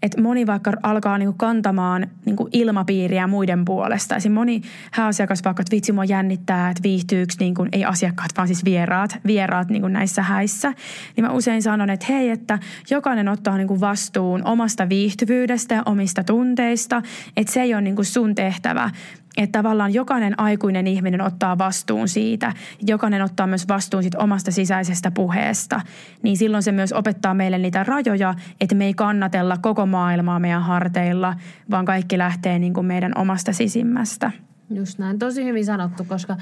että 0.03 0.21
moni 0.21 0.47
vaikka 0.47 0.73
alkaa 0.83 1.19
niinku 1.19 1.35
kantamaan 1.39 2.07
niinku 2.25 2.49
ilmapiiriä 2.53 3.27
muiden 3.27 3.65
puolesta. 3.65 4.17
Esim. 4.17 4.33
moni 4.33 4.63
hääasiakas 4.93 5.45
vaikka, 5.45 5.61
että 5.61 5.77
vitsi 5.77 5.93
mua 5.93 6.05
jännittää, 6.05 6.71
että 6.71 6.83
viihtyykö 6.83 7.35
niinku, 7.41 7.67
ei 7.73 7.85
asiakkaat, 7.85 8.31
vaan 8.37 8.49
siis 8.49 8.65
vieraat, 8.65 9.19
vieraat 9.27 9.69
niinku 9.69 9.89
näissä 9.89 10.23
häissä. 10.23 10.73
Niin 11.17 11.25
mä 11.25 11.33
usein 11.33 11.63
sanon, 11.63 11.91
että 11.91 12.07
hei, 12.09 12.31
että 12.31 12.59
jokainen 12.91 13.29
ottaa 13.29 13.57
niinku 13.57 13.81
vastuun 13.81 14.45
omasta 14.45 14.89
viihtyvyydestä 14.89 15.75
ja 15.75 15.83
omista 15.87 16.25
tunteista. 16.25 17.03
Että 17.37 17.53
se 17.53 17.63
ei 17.63 17.75
ole 17.75 17.83
niinku 17.83 18.05
sun 18.05 18.35
tehtävä 18.35 18.91
että 19.37 19.59
tavallaan 19.59 19.95
jokainen 19.95 20.41
aikuinen 20.41 20.87
ihminen 20.87 21.21
ottaa 21.21 21.59
vastuun 21.59 22.09
siitä, 22.09 22.53
jokainen 22.87 23.23
ottaa 23.23 23.47
myös 23.47 23.69
vastuun 23.69 24.03
siitä 24.03 24.19
omasta 24.19 24.51
sisäisestä 24.51 25.11
puheesta, 25.11 25.81
niin 26.23 26.37
silloin 26.37 26.63
se 26.63 26.73
myös 26.73 26.93
opettaa 26.93 27.35
meille 27.35 27.59
niitä 27.59 27.85
rajoja, 27.85 28.35
että 28.61 28.75
me 28.75 28.85
ei 28.85 28.95
kannatella 28.95 29.57
koko 29.57 29.87
maailmaa 29.87 30.39
meidän 30.39 30.63
harteilla, 30.63 31.35
vaan 31.71 31.85
kaikki 31.85 32.19
lähtee 32.19 32.59
niin 32.59 32.75
kuin 32.75 32.87
meidän 32.87 33.13
omasta 33.17 33.53
sisimmästä. 33.53 34.31
Just 34.71 34.99
näin, 34.99 35.19
tosi 35.19 35.45
hyvin 35.45 35.65
sanottu, 35.65 36.05
koska 36.05 36.37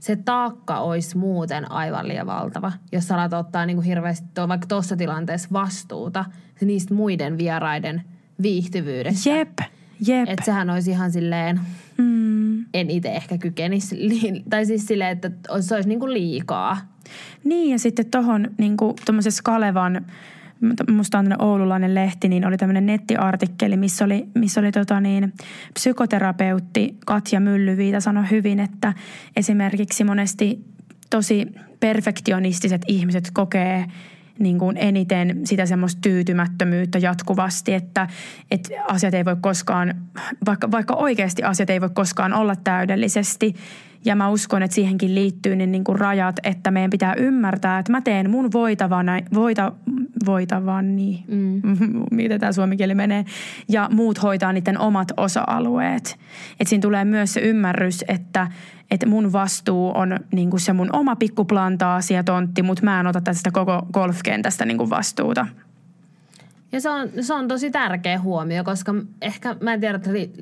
se 0.00 0.16
taakka 0.16 0.78
olisi 0.78 1.16
muuten 1.16 1.72
aivan 1.72 2.08
liian 2.08 2.26
valtava, 2.26 2.72
jos 2.92 3.12
alat 3.12 3.32
ottaa 3.32 3.66
niin 3.66 3.76
kuin 3.76 3.86
hirveästi 3.86 4.26
vaikka 4.48 4.66
tuossa 4.66 4.96
tilanteessa 4.96 5.48
vastuuta 5.52 6.24
niistä 6.60 6.94
muiden 6.94 7.38
vieraiden 7.38 8.02
viihtyvyydestä. 8.42 9.30
Jep, 9.30 9.58
jep. 10.06 10.28
Että 10.28 10.44
sehän 10.44 10.70
olisi 10.70 10.90
ihan 10.90 11.12
silleen... 11.12 11.60
Mm 11.96 12.24
en 12.74 12.90
itse 12.90 13.08
ehkä 13.08 13.38
kykenisi, 13.38 14.08
tai 14.50 14.66
siis 14.66 14.86
silleen, 14.86 15.10
että 15.10 15.30
se 15.60 15.74
olisi 15.74 15.88
niin 15.88 16.00
kuin 16.00 16.12
liikaa. 16.12 16.76
Niin 17.44 17.70
ja 17.70 17.78
sitten 17.78 18.06
tuohon 18.10 18.50
niin 18.58 18.76
tuommoisessa 19.06 19.42
Kalevan, 19.42 20.06
musta 20.90 21.18
on 21.18 21.42
oululainen 21.42 21.94
lehti, 21.94 22.28
niin 22.28 22.46
oli 22.46 22.56
tämmöinen 22.56 22.86
nettiartikkeli, 22.86 23.76
missä 23.76 24.04
oli, 24.04 24.26
missä 24.34 24.60
oli 24.60 24.72
tota 24.72 25.00
niin, 25.00 25.32
psykoterapeutti 25.74 26.96
Katja 27.06 27.40
Myllyviita 27.40 28.00
sanoi 28.00 28.24
hyvin, 28.30 28.60
että 28.60 28.92
esimerkiksi 29.36 30.04
monesti 30.04 30.64
tosi 31.10 31.46
perfektionistiset 31.80 32.82
ihmiset 32.88 33.30
kokee 33.32 33.86
niin 34.38 34.58
kuin 34.58 34.76
eniten 34.76 35.40
sitä 35.46 35.66
semmoista 35.66 36.00
tyytymättömyyttä 36.00 36.98
jatkuvasti, 36.98 37.74
että, 37.74 38.08
että 38.50 38.68
asiat 38.88 39.14
ei 39.14 39.24
voi 39.24 39.36
koskaan, 39.40 39.94
vaikka, 40.46 40.70
vaikka 40.70 40.94
oikeasti 40.94 41.42
asiat 41.42 41.70
ei 41.70 41.80
voi 41.80 41.90
koskaan 41.94 42.32
olla 42.32 42.56
täydellisesti. 42.56 43.54
Ja 44.04 44.16
mä 44.16 44.28
uskon, 44.28 44.62
että 44.62 44.74
siihenkin 44.74 45.14
liittyy 45.14 45.56
niin, 45.56 45.72
niin 45.72 45.84
kuin 45.84 45.98
rajat, 45.98 46.36
että 46.42 46.70
meidän 46.70 46.90
pitää 46.90 47.14
ymmärtää, 47.14 47.78
että 47.78 47.92
mä 47.92 48.00
teen 48.00 48.30
mun 48.30 48.52
voitavana, 48.52 49.12
voita, 49.34 49.72
voitavani, 50.26 51.24
mm. 51.28 51.62
miten 52.10 52.40
tämä 52.40 52.52
suomi 52.52 52.76
kieli 52.76 52.94
menee, 52.94 53.24
ja 53.68 53.88
muut 53.92 54.22
hoitaa 54.22 54.52
niiden 54.52 54.78
omat 54.78 55.08
osa-alueet. 55.16 56.18
Että 56.60 56.68
siinä 56.68 56.82
tulee 56.82 57.04
myös 57.04 57.32
se 57.32 57.40
ymmärrys, 57.40 58.04
että, 58.08 58.48
että 58.90 59.06
mun 59.06 59.32
vastuu 59.32 59.92
on 59.94 60.18
niin 60.32 60.50
kuin 60.50 60.60
se 60.60 60.72
mun 60.72 60.88
oma 60.92 61.16
pikkuplantaasi 61.16 62.14
ja 62.14 62.24
tontti, 62.24 62.62
mutta 62.62 62.84
mä 62.84 63.00
en 63.00 63.06
ota 63.06 63.20
tästä 63.20 63.50
koko 63.50 63.86
golfkentästä 63.92 64.64
niin 64.64 64.78
kuin 64.78 64.90
vastuuta. 64.90 65.46
Ja 66.74 66.80
se 66.80 66.90
on, 66.90 67.08
se 67.20 67.34
on 67.34 67.48
tosi 67.48 67.70
tärkeä 67.70 68.20
huomio, 68.20 68.64
koska 68.64 68.94
ehkä 69.22 69.56
mä 69.60 69.74
en 69.74 69.80
tiedä, 69.80 69.96
että 69.96 70.12
ri, 70.12 70.32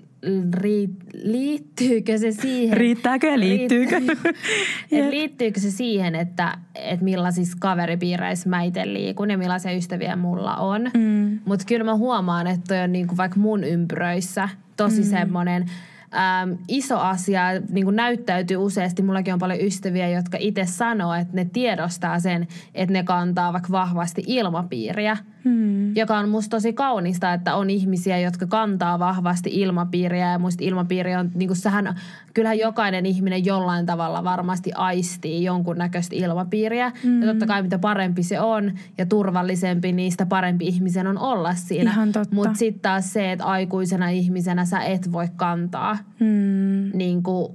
ri, 0.54 0.88
liittyykö 1.14 2.18
se 2.18 2.32
siihen. 2.32 2.76
Riittääkö 2.76 3.26
ja 3.26 3.40
liittyykö? 3.40 3.96
et 4.92 5.10
liittyykö 5.10 5.60
se 5.60 5.70
siihen, 5.70 6.14
että, 6.14 6.58
että 6.74 7.04
millaisissa 7.04 7.56
kaveripiireissä 7.60 8.48
mä 8.48 8.62
itse 8.62 8.92
liikun 8.92 9.30
ja 9.30 9.38
millaisia 9.38 9.76
ystäviä 9.76 10.16
mulla 10.16 10.56
on. 10.56 10.90
Mm. 10.94 11.40
Mutta 11.44 11.64
kyllä 11.68 11.84
mä 11.84 11.94
huomaan, 11.94 12.46
että 12.46 12.64
toi 12.68 12.84
on 12.84 12.92
niinku 12.92 13.16
vaikka 13.16 13.40
mun 13.40 13.64
ympyröissä 13.64 14.48
tosi 14.76 15.02
mm. 15.02 15.08
semmoinen– 15.08 15.66
äm, 16.14 16.58
iso 16.68 16.98
asia, 16.98 17.42
niin 17.70 17.84
kuin 17.84 17.96
näyttäytyy 17.96 18.56
useasti. 18.56 19.02
Mullakin 19.02 19.34
on 19.34 19.38
paljon 19.38 19.60
ystäviä, 19.60 20.08
jotka 20.08 20.38
itse 20.40 20.66
sanoo, 20.66 21.14
että 21.14 21.36
ne 21.36 21.44
tiedostaa 21.52 22.20
sen, 22.20 22.48
että 22.74 22.92
ne 22.92 23.02
kantaa 23.02 23.52
vaikka 23.52 23.72
vahvasti 23.72 24.24
ilmapiiriä. 24.26 25.16
Hmm. 25.44 25.96
Joka 25.96 26.18
on 26.18 26.28
musta 26.28 26.50
tosi 26.50 26.72
kaunista, 26.72 27.32
että 27.32 27.54
on 27.54 27.70
ihmisiä, 27.70 28.18
jotka 28.18 28.46
kantaa 28.46 28.98
vahvasti 28.98 29.50
ilmapiiriä. 29.52 30.30
Ja 30.30 30.38
muista 30.38 30.64
ilmapiiri 30.64 31.16
on, 31.16 31.30
niin 31.34 31.48
kuin 31.48 31.56
sähän, 31.56 31.94
kyllähän 32.34 32.58
jokainen 32.58 33.06
ihminen 33.06 33.44
jollain 33.44 33.86
tavalla 33.86 34.24
varmasti 34.24 34.72
aistii 34.74 35.44
jonkunnäköistä 35.44 36.16
ilmapiiriä. 36.16 36.92
Hmm. 37.02 37.22
Ja 37.22 37.28
totta 37.28 37.46
kai 37.46 37.62
mitä 37.62 37.78
parempi 37.78 38.22
se 38.22 38.40
on 38.40 38.72
ja 38.98 39.06
turvallisempi, 39.06 39.92
niin 39.92 40.10
sitä 40.10 40.26
parempi 40.26 40.66
ihmisen 40.66 41.06
on 41.06 41.18
olla 41.18 41.54
siinä. 41.54 41.94
Mutta 42.30 42.54
sitten 42.54 42.82
taas 42.82 43.12
se, 43.12 43.32
että 43.32 43.44
aikuisena 43.44 44.08
ihmisenä 44.08 44.64
sä 44.64 44.80
et 44.80 45.12
voi 45.12 45.28
kantaa 45.36 45.98
hmm. 46.20 46.90
niin 46.94 47.22
kuin, 47.22 47.52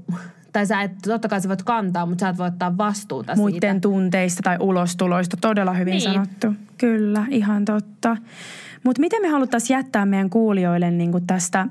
tai 0.58 0.66
sä 0.66 0.82
et, 0.82 0.92
totta 1.06 1.28
kai 1.28 1.42
sä 1.42 1.50
voit 1.50 1.64
kantaa, 1.64 2.06
mutta 2.06 2.22
sä 2.22 2.30
et 2.30 2.38
voi 2.38 2.48
ottaa 2.48 2.78
vastuuta 2.78 3.36
Muiden 3.36 3.60
siitä. 3.62 3.80
tunteista 3.80 4.44
tai 4.44 4.58
ulostuloista, 4.60 5.38
todella 5.42 5.74
hyvin 5.74 5.92
niin. 5.92 6.02
sanottu. 6.02 6.54
Kyllä, 6.78 7.26
ihan 7.30 7.66
totta. 7.66 8.18
Mutta 8.84 9.00
miten 9.00 9.22
me 9.22 9.28
haluttaisiin 9.28 9.78
jättää 9.78 10.06
meidän 10.06 10.30
kuulijoille 10.30 10.92
niin 10.92 11.12
tästä 11.28 11.68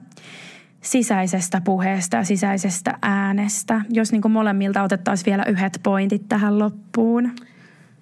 sisäisestä 0.80 1.60
puheesta 1.64 2.16
ja 2.16 2.24
sisäisestä 2.24 2.98
äänestä, 3.02 3.80
jos 3.90 4.12
niin 4.12 4.30
molemmilta 4.30 4.82
otettaisiin 4.82 5.26
vielä 5.26 5.44
yhdet 5.44 5.80
pointit 5.82 6.28
tähän 6.28 6.58
loppuun? 6.58 7.32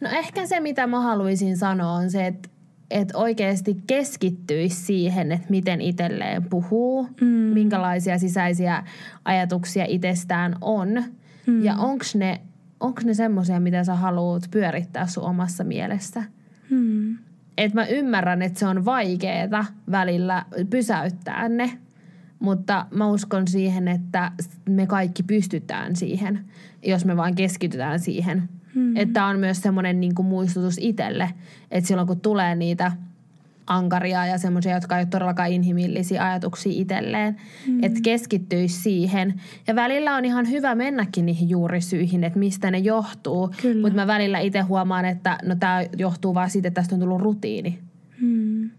No 0.00 0.08
ehkä 0.10 0.46
se, 0.46 0.60
mitä 0.60 0.86
mä 0.86 1.00
haluaisin 1.00 1.56
sanoa, 1.56 1.92
on 1.92 2.10
se, 2.10 2.26
että 2.26 2.48
että 2.90 3.18
oikeasti 3.18 3.76
keskittyisi 3.86 4.76
siihen, 4.76 5.32
että 5.32 5.46
miten 5.50 5.80
itselleen 5.80 6.44
puhuu, 6.44 7.08
mm. 7.20 7.26
minkälaisia 7.26 8.18
sisäisiä 8.18 8.84
ajatuksia 9.24 9.84
itsestään 9.88 10.56
on. 10.60 10.88
Mm. 11.46 11.64
Ja 11.64 11.74
onko 11.76 12.04
ne, 12.14 12.40
onks 12.80 13.04
ne 13.04 13.14
semmoisia, 13.14 13.60
mitä 13.60 13.84
sä 13.84 13.94
haluat 13.94 14.42
pyörittää 14.50 15.06
sun 15.06 15.24
omassa 15.24 15.64
mielessä. 15.64 16.22
Mm. 16.70 17.18
Että 17.58 17.80
mä 17.80 17.86
ymmärrän, 17.86 18.42
että 18.42 18.58
se 18.58 18.66
on 18.66 18.84
vaikeeta 18.84 19.64
välillä 19.90 20.44
pysäyttää 20.70 21.48
ne, 21.48 21.78
mutta 22.38 22.86
mä 22.90 23.06
uskon 23.06 23.48
siihen, 23.48 23.88
että 23.88 24.32
me 24.68 24.86
kaikki 24.86 25.22
pystytään 25.22 25.96
siihen, 25.96 26.44
jos 26.82 27.04
me 27.04 27.16
vaan 27.16 27.34
keskitytään 27.34 28.00
siihen– 28.00 28.42
Mm. 28.74 28.96
Että 28.96 29.26
on 29.26 29.38
myös 29.38 29.60
semmoinen 29.60 30.00
niin 30.00 30.14
kuin 30.14 30.26
muistutus 30.26 30.76
itselle, 30.80 31.30
että 31.70 31.88
silloin 31.88 32.08
kun 32.08 32.20
tulee 32.20 32.54
niitä 32.54 32.92
ankaria 33.66 34.26
ja 34.26 34.38
semmoisia, 34.38 34.74
jotka 34.74 34.96
ei 34.96 35.02
ole 35.02 35.08
todellakaan 35.10 35.52
inhimillisiä 35.52 36.24
ajatuksia 36.24 36.72
itselleen, 36.74 37.36
mm. 37.66 37.84
että 37.84 38.00
keskittyisi 38.02 38.80
siihen. 38.82 39.40
Ja 39.66 39.74
välillä 39.74 40.14
on 40.14 40.24
ihan 40.24 40.50
hyvä 40.50 40.74
mennäkin 40.74 41.26
niihin 41.26 41.48
juurisyihin, 41.48 42.24
että 42.24 42.38
mistä 42.38 42.70
ne 42.70 42.78
johtuu. 42.78 43.50
Mutta 43.82 43.96
mä 43.96 44.06
välillä 44.06 44.38
itse 44.38 44.60
huomaan, 44.60 45.04
että 45.04 45.38
no 45.44 45.56
tämä 45.60 45.84
johtuu 45.98 46.34
vaan 46.34 46.50
siitä, 46.50 46.68
että 46.68 46.80
tästä 46.80 46.94
on 46.94 47.00
tullut 47.00 47.20
rutiini. 47.20 47.78
Mm 48.20 48.70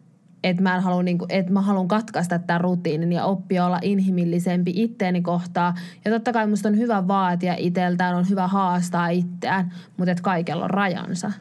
että 0.50 0.64
mä, 0.64 0.82
halua, 0.82 1.04
niin 1.04 1.18
kuin, 1.18 1.32
että 1.32 1.54
mä 1.54 1.62
haluan 1.62 1.88
katkaista 1.88 2.40
tämän 2.40 2.62
rutiinin 2.62 3.14
ja 3.14 3.26
oppia 3.26 3.66
olla 3.66 3.80
inhimillisempi 3.82 4.72
itteeni 4.76 5.22
kohtaa. 5.22 5.76
Ja 6.06 6.12
totta 6.12 6.34
kai 6.34 6.48
musta 6.48 6.70
on 6.70 6.78
hyvä 6.78 7.08
vaatia 7.08 7.56
itseltään, 7.58 8.16
on 8.16 8.30
hyvä 8.30 8.48
haastaa 8.48 9.10
itseään, 9.10 9.74
mutta 9.98 10.12
että 10.12 10.24
kaikella 10.24 10.64
on 10.64 10.70
rajansa 10.70 11.32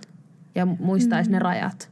ja 0.54 0.66
muistaisi 0.66 1.30
mm. 1.30 1.32
ne 1.32 1.38
rajat. 1.38 1.90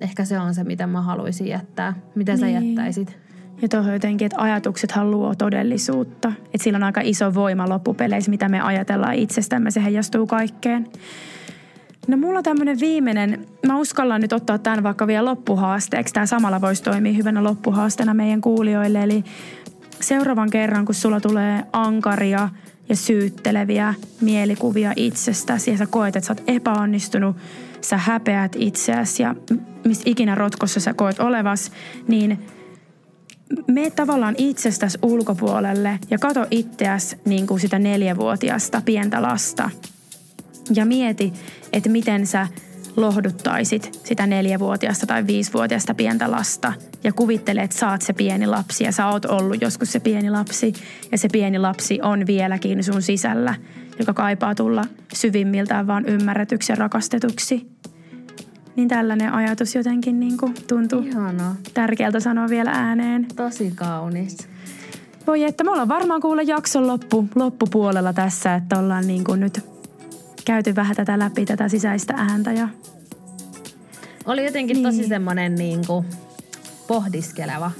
Ehkä 0.00 0.24
se 0.24 0.38
on 0.38 0.54
se, 0.54 0.64
mitä 0.64 0.86
mä 0.86 1.02
haluaisin 1.02 1.48
jättää. 1.48 1.94
Mitä 2.14 2.32
niin. 2.32 2.40
sä 2.40 2.48
jättäisit? 2.48 3.18
Ja 3.62 3.68
tuohon 3.68 3.92
jotenkin, 3.92 4.26
että 4.26 4.42
ajatuksethan 4.42 5.10
luo 5.10 5.34
todellisuutta. 5.34 6.32
Että 6.44 6.64
sillä 6.64 6.76
on 6.76 6.82
aika 6.82 7.00
iso 7.04 7.34
voima 7.34 7.68
loppupeleissä, 7.68 8.30
mitä 8.30 8.48
me 8.48 8.60
ajatellaan 8.60 9.14
itsestämme. 9.14 9.70
Se 9.70 9.84
heijastuu 9.84 10.26
kaikkeen. 10.26 10.88
No 12.08 12.16
mulla 12.16 12.38
on 12.38 12.44
tämmöinen 12.44 12.80
viimeinen, 12.80 13.46
mä 13.66 13.78
uskallan 13.78 14.20
nyt 14.20 14.32
ottaa 14.32 14.58
tämän 14.58 14.82
vaikka 14.82 15.06
vielä 15.06 15.24
loppuhaasteeksi. 15.24 16.14
Tämä 16.14 16.26
samalla 16.26 16.60
voisi 16.60 16.82
toimia 16.82 17.12
hyvänä 17.12 17.44
loppuhaasteena 17.44 18.14
meidän 18.14 18.40
kuulijoille. 18.40 19.02
Eli 19.02 19.24
seuraavan 20.00 20.50
kerran, 20.50 20.84
kun 20.84 20.94
sulla 20.94 21.20
tulee 21.20 21.64
ankaria 21.72 22.48
ja 22.88 22.96
syytteleviä 22.96 23.94
mielikuvia 24.20 24.92
itsestäsi 24.96 25.70
ja 25.70 25.76
sä 25.76 25.86
koet, 25.86 26.16
että 26.16 26.26
sä 26.26 26.32
oot 26.32 26.42
epäonnistunut, 26.46 27.36
sä 27.80 27.96
häpeät 27.96 28.56
itseäsi 28.58 29.22
ja 29.22 29.34
missä 29.84 30.02
ikinä 30.06 30.34
rotkossa 30.34 30.80
sä 30.80 30.94
koet 30.94 31.20
olevas, 31.20 31.72
niin 32.08 32.38
me 33.66 33.90
tavallaan 33.90 34.34
itsestäsi 34.38 34.98
ulkopuolelle 35.02 35.98
ja 36.10 36.18
kato 36.18 36.46
itseäsi 36.50 37.16
niin 37.24 37.46
kuin 37.46 37.60
sitä 37.60 37.78
neljävuotiasta 37.78 38.82
pientä 38.84 39.22
lasta– 39.22 39.70
ja 40.74 40.86
mieti, 40.86 41.32
että 41.72 41.88
miten 41.88 42.26
sä 42.26 42.48
lohduttaisit 42.96 44.00
sitä 44.04 44.26
neljävuotiasta 44.26 45.06
tai 45.06 45.26
viisivuotiasta 45.26 45.94
pientä 45.94 46.30
lasta 46.30 46.72
ja 47.04 47.12
kuvittele, 47.12 47.60
että 47.60 47.78
sä 47.78 47.90
oot 47.90 48.02
se 48.02 48.12
pieni 48.12 48.46
lapsi 48.46 48.84
ja 48.84 48.92
sä 48.92 49.06
oot 49.06 49.24
ollut 49.24 49.62
joskus 49.62 49.92
se 49.92 50.00
pieni 50.00 50.30
lapsi 50.30 50.72
ja 51.12 51.18
se 51.18 51.28
pieni 51.32 51.58
lapsi 51.58 51.98
on 52.02 52.26
vieläkin 52.26 52.84
sun 52.84 53.02
sisällä, 53.02 53.54
joka 53.98 54.14
kaipaa 54.14 54.54
tulla 54.54 54.84
syvimmiltään 55.14 55.86
vaan 55.86 56.06
ymmärretyksi 56.06 56.72
ja 56.72 56.76
rakastetuksi. 56.76 57.66
Niin 58.76 58.88
tällainen 58.88 59.32
ajatus 59.32 59.74
jotenkin 59.74 60.20
niin 60.20 60.36
kuin 60.36 60.54
tuntuu 60.68 61.00
Ihana. 61.00 61.56
tärkeältä 61.74 62.20
sanoa 62.20 62.48
vielä 62.48 62.70
ääneen. 62.70 63.26
Tosi 63.36 63.72
kaunis. 63.74 64.48
Voi 65.26 65.44
että 65.44 65.64
me 65.64 65.70
ollaan 65.70 65.88
varmaan 65.88 66.20
kuulla 66.20 66.42
jakson 66.42 66.86
loppu, 66.86 67.28
loppupuolella 67.34 68.12
tässä, 68.12 68.54
että 68.54 68.78
ollaan 68.78 69.06
niin 69.06 69.24
kuin 69.24 69.40
nyt 69.40 69.73
käyty 70.44 70.74
vähän 70.74 70.96
tätä 70.96 71.18
läpi, 71.18 71.44
tätä 71.44 71.68
sisäistä 71.68 72.14
ääntä. 72.16 72.52
Ja... 72.52 72.68
Oli 74.26 74.44
jotenkin 74.44 74.74
niin. 74.74 74.84
tosi 74.84 75.08
semmoinen 75.08 75.54
niin 75.54 75.86
kuin 75.86 76.06
pohdiskeleva 76.86 77.70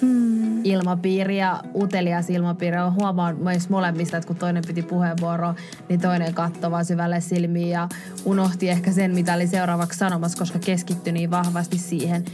mm. 0.00 0.64
ilmapiiri 0.64 1.38
ja 1.38 1.62
utelias 1.74 2.30
ilmapiiri. 2.30 2.78
On 2.78 2.94
huomaan 2.94 3.36
myös 3.36 3.68
molemmista, 3.68 4.16
että 4.16 4.26
kun 4.26 4.36
toinen 4.36 4.64
piti 4.66 4.82
puheenvuoroa, 4.82 5.54
niin 5.88 6.00
toinen 6.00 6.34
katsoi 6.34 6.70
vaan 6.70 6.84
syvälle 6.84 7.20
silmiin 7.20 7.68
ja 7.68 7.88
unohti 8.24 8.68
ehkä 8.68 8.92
sen, 8.92 9.14
mitä 9.14 9.34
oli 9.34 9.46
seuraavaksi 9.46 9.98
sanomassa, 9.98 10.38
koska 10.38 10.58
keskittyi 10.58 11.12
niin 11.12 11.30
vahvasti 11.30 11.78
siihen. 11.78 12.24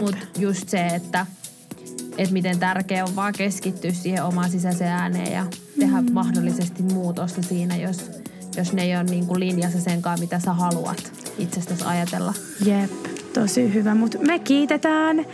Mutta 0.00 0.26
just 0.38 0.68
se, 0.68 0.86
että 0.86 1.26
että 2.18 2.32
miten 2.32 2.58
tärkeää 2.58 3.04
on 3.04 3.16
vaan 3.16 3.32
keskittyä 3.32 3.90
siihen 3.90 4.24
omaan 4.24 4.50
sisäiseen 4.50 4.90
ääneen 4.90 5.32
ja 5.32 5.46
tehdä 5.80 6.00
mm. 6.00 6.12
mahdollisesti 6.12 6.82
muutosta 6.82 7.42
siinä, 7.42 7.76
jos 7.76 8.10
jos 8.56 8.72
ne 8.72 8.82
ei 8.82 8.96
ole 8.96 9.04
niin 9.04 9.26
kuin 9.26 9.40
linjassa 9.40 9.80
senkaan, 9.80 10.20
mitä 10.20 10.38
sä 10.38 10.52
haluat 10.52 11.12
itsestäsi 11.38 11.84
ajatella. 11.84 12.34
Jep, 12.64 12.90
tosi 13.32 13.74
hyvä. 13.74 13.94
Mutta 13.94 14.18
me 14.18 14.38
kiitetään. 14.38 15.26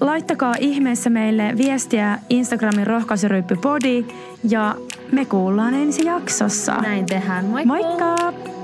Laittakaa 0.00 0.54
ihmeessä 0.58 1.10
meille 1.10 1.52
viestiä 1.56 2.18
Instagramin 2.28 2.86
rohkaisuryyppypodi 2.86 4.04
ja 4.48 4.76
me 5.12 5.24
kuullaan 5.24 5.74
ensi 5.74 6.04
jaksossa. 6.04 6.74
Näin 6.74 7.06
tehdään. 7.06 7.44
Moikka! 7.44 7.68
Moikka! 7.68 8.59